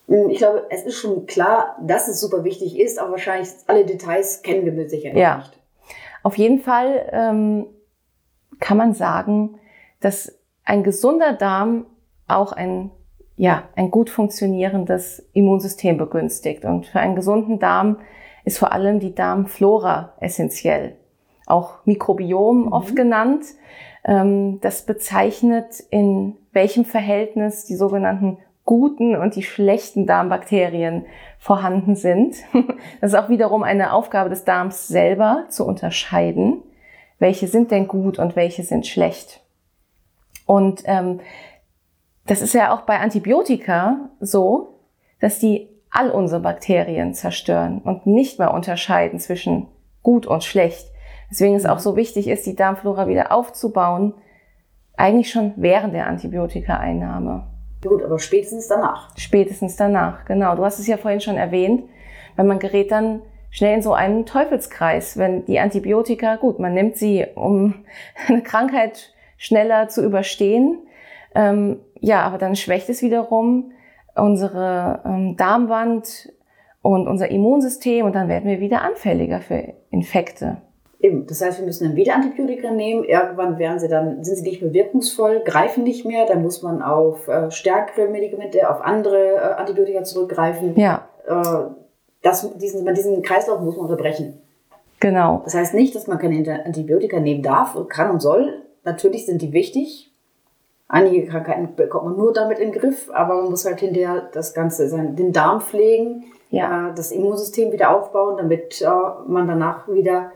[0.07, 4.41] Ich glaube, es ist schon klar, dass es super wichtig ist, aber wahrscheinlich alle Details
[4.43, 5.37] kennen wir mit Sicherheit ja.
[5.37, 5.58] nicht.
[6.23, 7.65] Auf jeden Fall ähm,
[8.59, 9.57] kann man sagen,
[9.99, 11.85] dass ein gesunder Darm
[12.27, 12.91] auch ein,
[13.35, 16.65] ja, ein gut funktionierendes Immunsystem begünstigt.
[16.65, 17.97] Und für einen gesunden Darm
[18.45, 20.95] ist vor allem die Darmflora essentiell.
[21.45, 22.73] Auch Mikrobiom mhm.
[22.73, 23.45] oft genannt.
[24.03, 28.37] Ähm, das bezeichnet, in welchem Verhältnis die sogenannten
[28.69, 31.07] guten und die schlechten Darmbakterien
[31.39, 32.35] vorhanden sind.
[33.01, 36.61] Das ist auch wiederum eine Aufgabe des Darms selber zu unterscheiden,
[37.17, 39.41] welche sind denn gut und welche sind schlecht.
[40.45, 41.19] Und ähm,
[42.27, 44.75] das ist ja auch bei Antibiotika so,
[45.19, 49.65] dass die all unsere Bakterien zerstören und nicht mehr unterscheiden zwischen
[50.03, 50.91] gut und schlecht.
[51.31, 54.13] Deswegen ist auch so wichtig ist, die Darmflora wieder aufzubauen,
[54.95, 57.48] eigentlich schon während der Antibiotikaeinnahme.
[57.81, 59.09] Gut, aber spätestens danach.
[59.17, 60.55] Spätestens danach, genau.
[60.55, 61.83] Du hast es ja vorhin schon erwähnt,
[62.35, 63.21] weil man gerät dann
[63.51, 67.85] schnell in so einen Teufelskreis, wenn die Antibiotika, gut, man nimmt sie, um
[68.27, 70.79] eine Krankheit schneller zu überstehen,
[71.35, 73.71] ähm, ja, aber dann schwächt es wiederum
[74.15, 76.31] unsere ähm, Darmwand
[76.81, 80.61] und unser Immunsystem und dann werden wir wieder anfälliger für Infekte.
[81.01, 83.05] Eben, das heißt, wir müssen dann wieder Antibiotika nehmen.
[83.05, 86.25] Irgendwann werden sie dann, sind sie nicht mehr wirkungsvoll, greifen nicht mehr.
[86.25, 90.77] Dann muss man auf äh, stärkere Medikamente, auf andere äh, Antibiotika zurückgreifen.
[90.77, 91.07] Ja.
[91.25, 91.71] Äh,
[92.21, 94.41] das, diesen, diesen Kreislauf muss man unterbrechen.
[94.99, 95.41] Genau.
[95.45, 98.61] Das heißt nicht, dass man keine Antibiotika nehmen darf und kann und soll.
[98.83, 100.11] Natürlich sind die wichtig.
[100.89, 104.53] Einige Krankheiten bekommt man nur damit in den Griff, aber man muss halt hinterher das
[104.53, 106.89] Ganze, den Darm pflegen, ja.
[106.89, 108.87] Äh, das Immunsystem wieder aufbauen, damit äh,
[109.27, 110.31] man danach wieder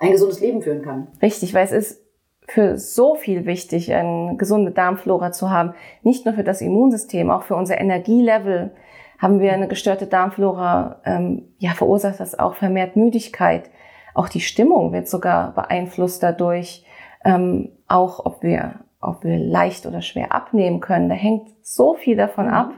[0.00, 1.08] ein gesundes Leben führen kann.
[1.22, 2.02] Richtig, weil es ist
[2.48, 5.74] für so viel wichtig, eine gesunde Darmflora zu haben.
[6.02, 8.72] Nicht nur für das Immunsystem, auch für unser Energielevel
[9.18, 13.70] haben wir eine gestörte Darmflora, ähm, ja, verursacht das auch vermehrt Müdigkeit.
[14.14, 16.84] Auch die Stimmung wird sogar beeinflusst dadurch.
[17.22, 21.10] Ähm, auch ob wir, ob wir leicht oder schwer abnehmen können.
[21.10, 22.52] Da hängt so viel davon mhm.
[22.52, 22.72] ab.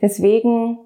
[0.00, 0.78] Deswegen,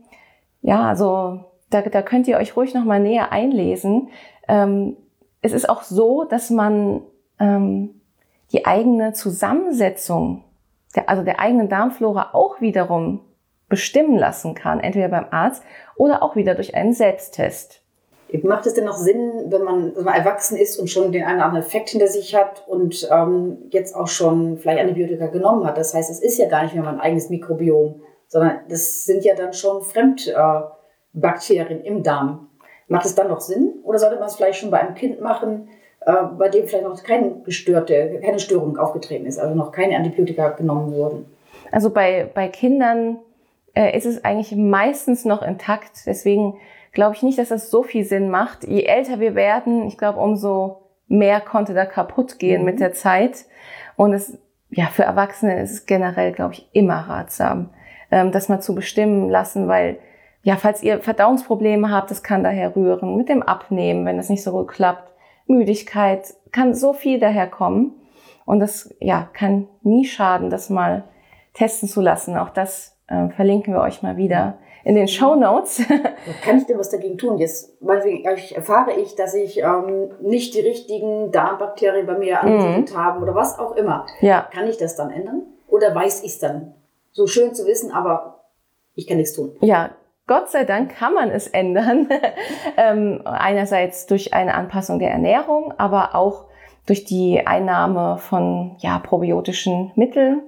[0.61, 4.09] ja, also da, da könnt ihr euch ruhig nochmal näher einlesen.
[4.49, 4.97] Ähm,
[5.43, 7.03] es ist auch so, dass man
[7.39, 8.01] ähm,
[8.53, 10.45] die eigene Zusammensetzung,
[10.95, 13.21] der, also der eigenen Darmflora auch wiederum
[13.69, 15.63] bestimmen lassen kann, entweder beim Arzt
[15.97, 17.83] oder auch wieder durch einen Selbsttest.
[18.43, 21.39] Macht es denn noch Sinn, wenn man, wenn man erwachsen ist und schon den einen
[21.39, 25.77] oder anderen Effekt hinter sich hat und ähm, jetzt auch schon vielleicht Antibiotika genommen hat?
[25.79, 29.35] Das heißt, es ist ja gar nicht mehr mein eigenes Mikrobiom, sondern das sind ja
[29.35, 32.50] dann schon Fremdbakterien äh, im Darm.
[32.91, 33.75] Macht es dann noch Sinn?
[33.85, 35.69] Oder sollte man es vielleicht schon bei einem Kind machen,
[36.01, 40.49] äh, bei dem vielleicht noch keine gestörte, keine Störung aufgetreten ist, also noch keine Antibiotika
[40.51, 41.27] genommen wurden?
[41.71, 43.19] Also bei, bei Kindern
[43.75, 46.05] äh, ist es eigentlich meistens noch intakt.
[46.05, 46.57] Deswegen
[46.91, 48.65] glaube ich nicht, dass das so viel Sinn macht.
[48.65, 52.67] Je älter wir werden, ich glaube, umso mehr konnte da kaputt gehen mhm.
[52.67, 53.45] mit der Zeit.
[53.95, 54.37] Und es,
[54.71, 57.71] ja, für Erwachsene ist es generell, glaube ich, immer ratsam,
[58.11, 59.99] ähm, das mal zu bestimmen lassen, weil
[60.43, 63.17] ja, falls ihr Verdauungsprobleme habt, das kann daher rühren.
[63.17, 65.13] Mit dem Abnehmen, wenn das nicht so gut klappt.
[65.47, 67.95] Müdigkeit, kann so viel daher kommen.
[68.47, 71.05] Und das, ja, kann nie schaden, das mal
[71.55, 72.37] testen zu lassen.
[72.37, 75.83] Auch das äh, verlinken wir euch mal wieder in den Show Notes.
[76.43, 77.39] kann ich denn was dagegen tun?
[77.39, 77.77] Jetzt
[78.27, 82.97] ich erfahre ich, dass ich ähm, nicht die richtigen Darmbakterien bei mir angesiedelt mhm.
[82.97, 84.07] habe oder was auch immer.
[84.21, 84.49] Ja.
[84.53, 85.43] Kann ich das dann ändern?
[85.69, 86.75] Oder weiß ich es dann?
[87.13, 88.45] So schön zu wissen, aber
[88.95, 89.53] ich kann nichts tun.
[89.61, 89.91] Ja,
[90.31, 92.09] Gott sei Dank kann man es ändern.
[92.77, 96.45] ähm, einerseits durch eine Anpassung der Ernährung, aber auch
[96.87, 100.43] durch die Einnahme von ja, probiotischen Mitteln.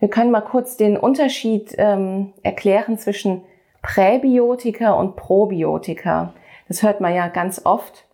[0.00, 3.40] Wir können mal kurz den Unterschied ähm, erklären zwischen
[3.80, 6.34] Präbiotika und Probiotika.
[6.68, 8.04] Das hört man ja ganz oft.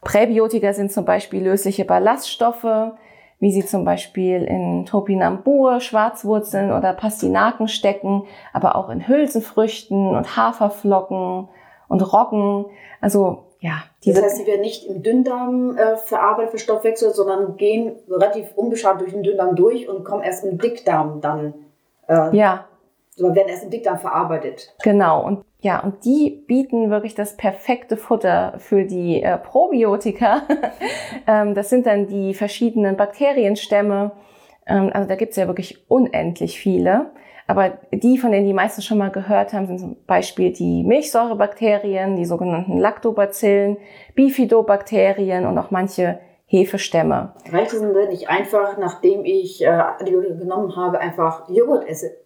[0.00, 2.94] Präbiotika sind zum Beispiel lösliche Ballaststoffe,
[3.38, 10.36] wie sie zum Beispiel in Topinambur, Schwarzwurzeln oder Pastinaken stecken, aber auch in Hülsenfrüchten und
[10.36, 11.48] Haferflocken
[11.88, 12.66] und Roggen.
[13.00, 17.96] Also ja, diese das heißt, sie werden nicht im Dünndarm äh, verarbeitet, verstoffwechselt, sondern gehen
[18.08, 21.54] relativ unbeschadet durch den Dünndarm durch und kommen erst im Dickdarm dann.
[22.08, 22.66] Äh, ja.
[23.16, 24.74] Sondern werden erst im Dickdarm verarbeitet.
[24.82, 25.24] Genau.
[25.24, 30.42] Und ja, und die bieten wirklich das perfekte Futter für die äh, Probiotika.
[31.26, 34.12] ähm, das sind dann die verschiedenen Bakterienstämme.
[34.66, 37.10] Ähm, also da gibt's ja wirklich unendlich viele.
[37.48, 42.16] Aber die, von denen die meisten schon mal gehört haben, sind zum Beispiel die Milchsäurebakterien,
[42.16, 43.78] die sogenannten Lactobacillen,
[44.14, 47.34] Bifidobakterien und auch manche Hefestämme.
[47.50, 52.25] Reicht es denn nicht einfach, nachdem ich äh, Antibiotika genommen habe, einfach Joghurt esse?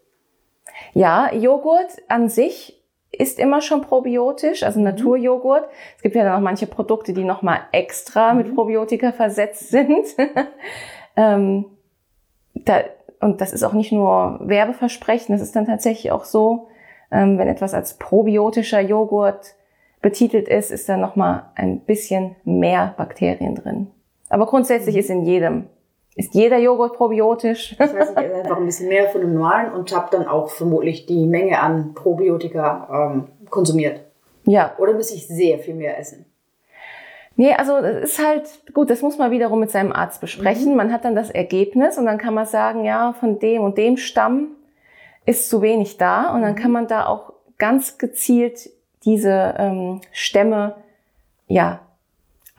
[0.95, 2.81] Ja, Joghurt an sich
[3.13, 4.87] ist immer schon probiotisch, also mhm.
[4.87, 5.69] Naturjoghurt.
[5.97, 8.39] Es gibt ja dann auch manche Produkte, die nochmal extra mhm.
[8.39, 10.07] mit Probiotika versetzt sind.
[11.17, 11.67] ähm,
[12.55, 12.81] da,
[13.21, 16.69] und das ist auch nicht nur Werbeversprechen, das ist dann tatsächlich auch so,
[17.11, 19.55] ähm, wenn etwas als probiotischer Joghurt
[20.01, 23.89] betitelt ist, ist da nochmal ein bisschen mehr Bakterien drin.
[24.29, 25.01] Aber grundsätzlich mhm.
[25.01, 25.67] ist in jedem
[26.17, 27.77] ist jeder Joghurt probiotisch?
[27.79, 30.51] Das heißt, ich esse einfach ein bisschen mehr von dem normalen und habe dann auch
[30.51, 34.01] vermutlich die Menge an Probiotika ähm, konsumiert.
[34.45, 34.75] Ja.
[34.79, 36.27] Oder muss ich sehr viel mehr essen?
[37.37, 40.73] Nee, also es ist halt gut, das muss man wiederum mit seinem Arzt besprechen.
[40.73, 40.77] Mhm.
[40.77, 43.97] Man hat dann das Ergebnis und dann kann man sagen, ja, von dem und dem
[43.97, 44.49] Stamm
[45.27, 46.57] ist zu wenig da und dann mhm.
[46.57, 48.71] kann man da auch ganz gezielt
[49.05, 50.75] diese ähm, Stämme
[51.47, 51.81] ja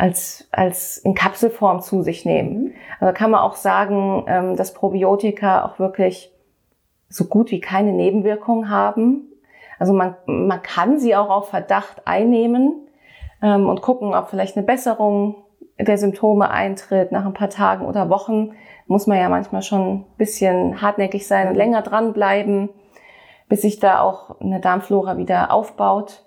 [0.02, 2.64] als, als in Kapselform zu sich nehmen.
[2.64, 2.74] Mhm.
[3.00, 6.32] Also kann man auch sagen, ähm, dass Probiotika auch wirklich
[7.08, 9.28] so gut wie keine Nebenwirkungen haben.
[9.78, 12.88] Also man, man kann sie auch auf Verdacht einnehmen
[13.44, 15.36] ähm, und gucken, ob vielleicht eine Besserung
[15.80, 18.54] der Symptome eintritt nach ein paar Tagen oder Wochen.
[18.88, 22.70] Muss man ja manchmal schon ein bisschen hartnäckig sein und länger dranbleiben,
[23.50, 26.26] bis sich da auch eine Darmflora wieder aufbaut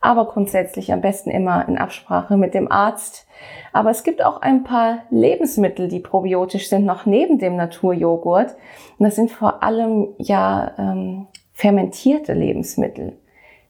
[0.00, 3.26] aber grundsätzlich am besten immer in Absprache mit dem Arzt.
[3.72, 8.56] Aber es gibt auch ein paar Lebensmittel, die probiotisch sind, noch neben dem Naturjoghurt.
[8.98, 13.18] Und das sind vor allem ja ähm, fermentierte Lebensmittel.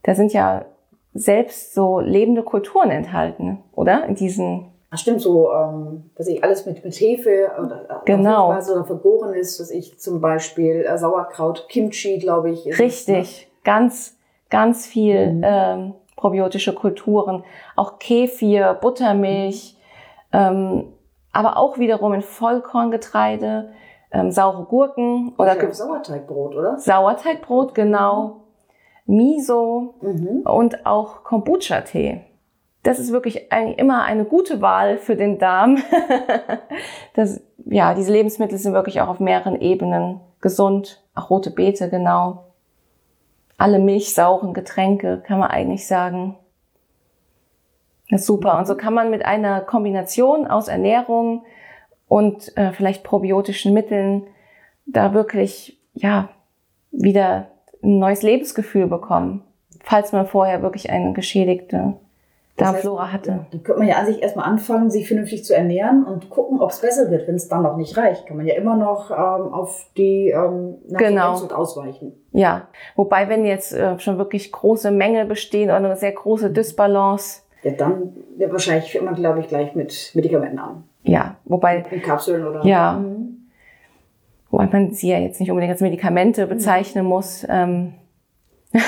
[0.03, 0.65] Da sind ja
[1.13, 4.05] selbst so lebende Kulturen enthalten, oder?
[4.05, 8.49] In diesen Ach stimmt, so, ähm, dass ich alles mit, mit Hefe oder äh, genau.
[8.49, 12.65] oder vergoren ist, dass ich zum Beispiel äh, Sauerkraut, Kimchi, glaube ich.
[12.77, 13.47] Richtig, es, ne?
[13.63, 14.17] ganz,
[14.49, 15.41] ganz viel mhm.
[15.45, 17.43] ähm, probiotische Kulturen,
[17.75, 19.75] auch Kefir, Buttermilch,
[20.31, 20.93] ähm,
[21.33, 23.73] aber auch wiederum in Vollkorngetreide,
[24.11, 26.77] ähm, saure Gurken oder ja, Sauerteigbrot, oder?
[26.77, 28.41] Sauerteigbrot, genau.
[29.07, 30.41] Miso mhm.
[30.45, 32.21] und auch Kombucha-Tee.
[32.83, 35.79] Das ist wirklich eigentlich immer eine gute Wahl für den Darm.
[37.15, 41.03] das, ja, diese Lebensmittel sind wirklich auch auf mehreren Ebenen gesund.
[41.15, 42.50] Auch rote Beete, genau
[43.61, 46.35] alle milchsauren Getränke, kann man eigentlich sagen.
[48.09, 48.57] Das ist super.
[48.57, 51.45] Und so kann man mit einer Kombination aus Ernährung
[52.07, 54.27] und äh, vielleicht probiotischen Mitteln
[54.87, 56.29] da wirklich, ja,
[56.91, 57.51] wieder
[57.83, 59.43] ein neues Lebensgefühl bekommen,
[59.83, 61.93] falls man vorher wirklich eine geschädigte
[62.57, 63.45] Darmflora heißt, hatte.
[63.51, 66.71] Dann könnte man ja an sich erstmal anfangen, sich vernünftig zu ernähren und gucken, ob
[66.71, 67.27] es besser wird.
[67.27, 70.75] Wenn es dann noch nicht reicht, kann man ja immer noch ähm, auf die ähm,
[70.89, 71.33] genau.
[71.33, 72.13] ausweichen.
[72.31, 77.41] Ja, wobei wenn jetzt äh, schon wirklich große Mängel bestehen oder eine sehr große Dysbalance.
[77.63, 80.83] Ja, dann wird wahrscheinlich immer, glaube ich, gleich mit Medikamenten an.
[81.03, 81.83] Ja, wobei.
[81.89, 82.65] In Kapseln oder.
[82.65, 82.93] Ja.
[82.93, 83.37] Mhm.
[84.49, 87.09] Wobei man sie ja jetzt nicht unbedingt als Medikamente bezeichnen mhm.
[87.09, 87.45] muss.
[87.49, 87.93] Ähm.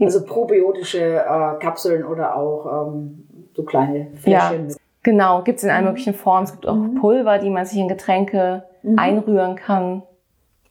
[0.00, 4.68] Also probiotische äh, Kapseln oder auch ähm, so kleine Fläschchen.
[4.68, 5.90] Ja, genau, gibt es in allen mhm.
[5.90, 6.44] möglichen Formen.
[6.44, 6.96] Es gibt auch mhm.
[6.96, 8.98] Pulver, die man sich in Getränke mhm.
[8.98, 10.02] einrühren kann.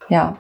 [0.10, 0.38] Ja.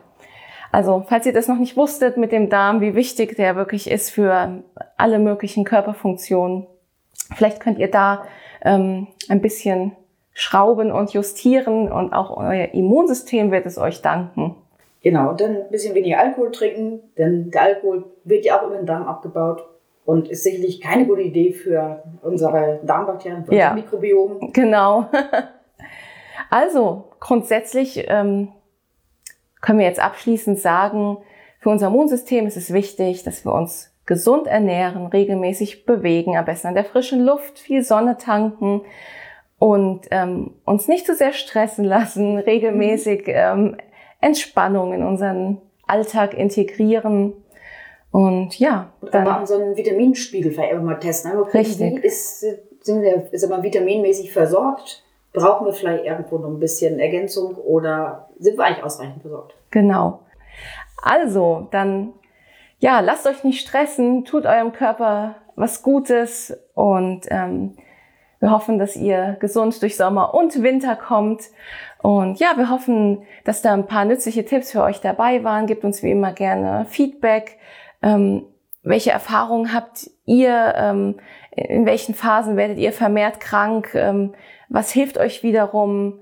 [0.71, 4.11] Also, falls ihr das noch nicht wusstet mit dem Darm, wie wichtig der wirklich ist
[4.11, 4.63] für
[4.97, 6.67] alle möglichen Körperfunktionen,
[7.33, 8.25] vielleicht könnt ihr da
[8.61, 9.93] ähm, ein bisschen
[10.33, 14.57] schrauben und justieren und auch euer Immunsystem wird es euch danken.
[15.05, 18.75] Genau, und dann ein bisschen weniger Alkohol trinken, denn der Alkohol wird ja auch über
[18.75, 19.63] den Darm abgebaut
[20.03, 24.51] und ist sicherlich keine gute Idee für unsere Darmbakterien, für ja, unser Mikrobiom.
[24.51, 25.05] Genau.
[26.51, 28.49] Also grundsätzlich ähm,
[29.61, 31.17] können wir jetzt abschließend sagen,
[31.59, 36.67] für unser Immunsystem ist es wichtig, dass wir uns gesund ernähren, regelmäßig bewegen, am besten
[36.67, 38.81] an der frischen Luft, viel Sonne tanken
[39.57, 43.77] und ähm, uns nicht zu sehr stressen lassen, regelmäßig ähm,
[44.25, 47.33] Entspannung in unseren Alltag integrieren.
[48.11, 49.27] Und ja, dann.
[49.27, 51.31] Aber unseren Vitaminspiegel vielleicht mal testen.
[51.31, 52.03] Einfach richtig.
[52.03, 55.03] Ist, sind wir, ist man vitaminmäßig versorgt?
[55.31, 59.53] Brauchen wir vielleicht irgendwo noch ein bisschen Ergänzung oder sind wir eigentlich ausreichend versorgt?
[59.69, 60.21] Genau.
[61.03, 62.13] Also, dann,
[62.79, 67.75] ja, lasst euch nicht stressen, tut eurem Körper was Gutes und ähm,
[68.39, 71.43] wir hoffen, dass ihr gesund durch Sommer und Winter kommt
[72.05, 75.65] und ja, wir hoffen, dass da ein paar nützliche Tipps für euch dabei waren.
[75.65, 77.57] Gebt uns wie immer gerne Feedback.
[78.03, 78.45] Ähm,
[78.83, 80.75] welche Erfahrungen habt ihr?
[80.77, 81.15] Ähm,
[81.49, 83.95] in welchen Phasen werdet ihr vermehrt krank?
[83.95, 84.35] Ähm,
[84.69, 86.19] was hilft euch wiederum,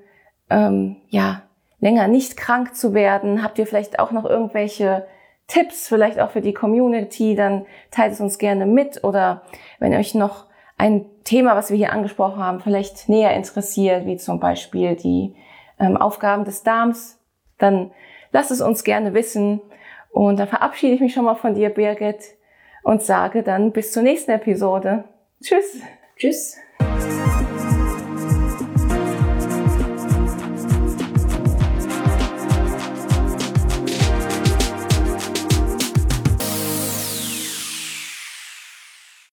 [0.49, 1.41] ähm, ja,
[1.81, 3.43] länger nicht krank zu werden?
[3.43, 5.05] Habt ihr vielleicht auch noch irgendwelche
[5.47, 7.35] Tipps, vielleicht auch für die Community?
[7.35, 9.03] Dann teilt es uns gerne mit.
[9.03, 9.41] Oder
[9.79, 10.45] wenn euch noch
[10.77, 15.35] ein Thema, was wir hier angesprochen haben, vielleicht näher interessiert, wie zum Beispiel die
[15.83, 17.19] ähm, Aufgaben des Darms,
[17.57, 17.91] dann
[18.31, 19.61] lass es uns gerne wissen.
[20.09, 22.35] Und dann verabschiede ich mich schon mal von dir, Birgit,
[22.83, 25.05] und sage dann bis zur nächsten Episode.
[25.41, 25.81] Tschüss.
[26.15, 26.57] Tschüss.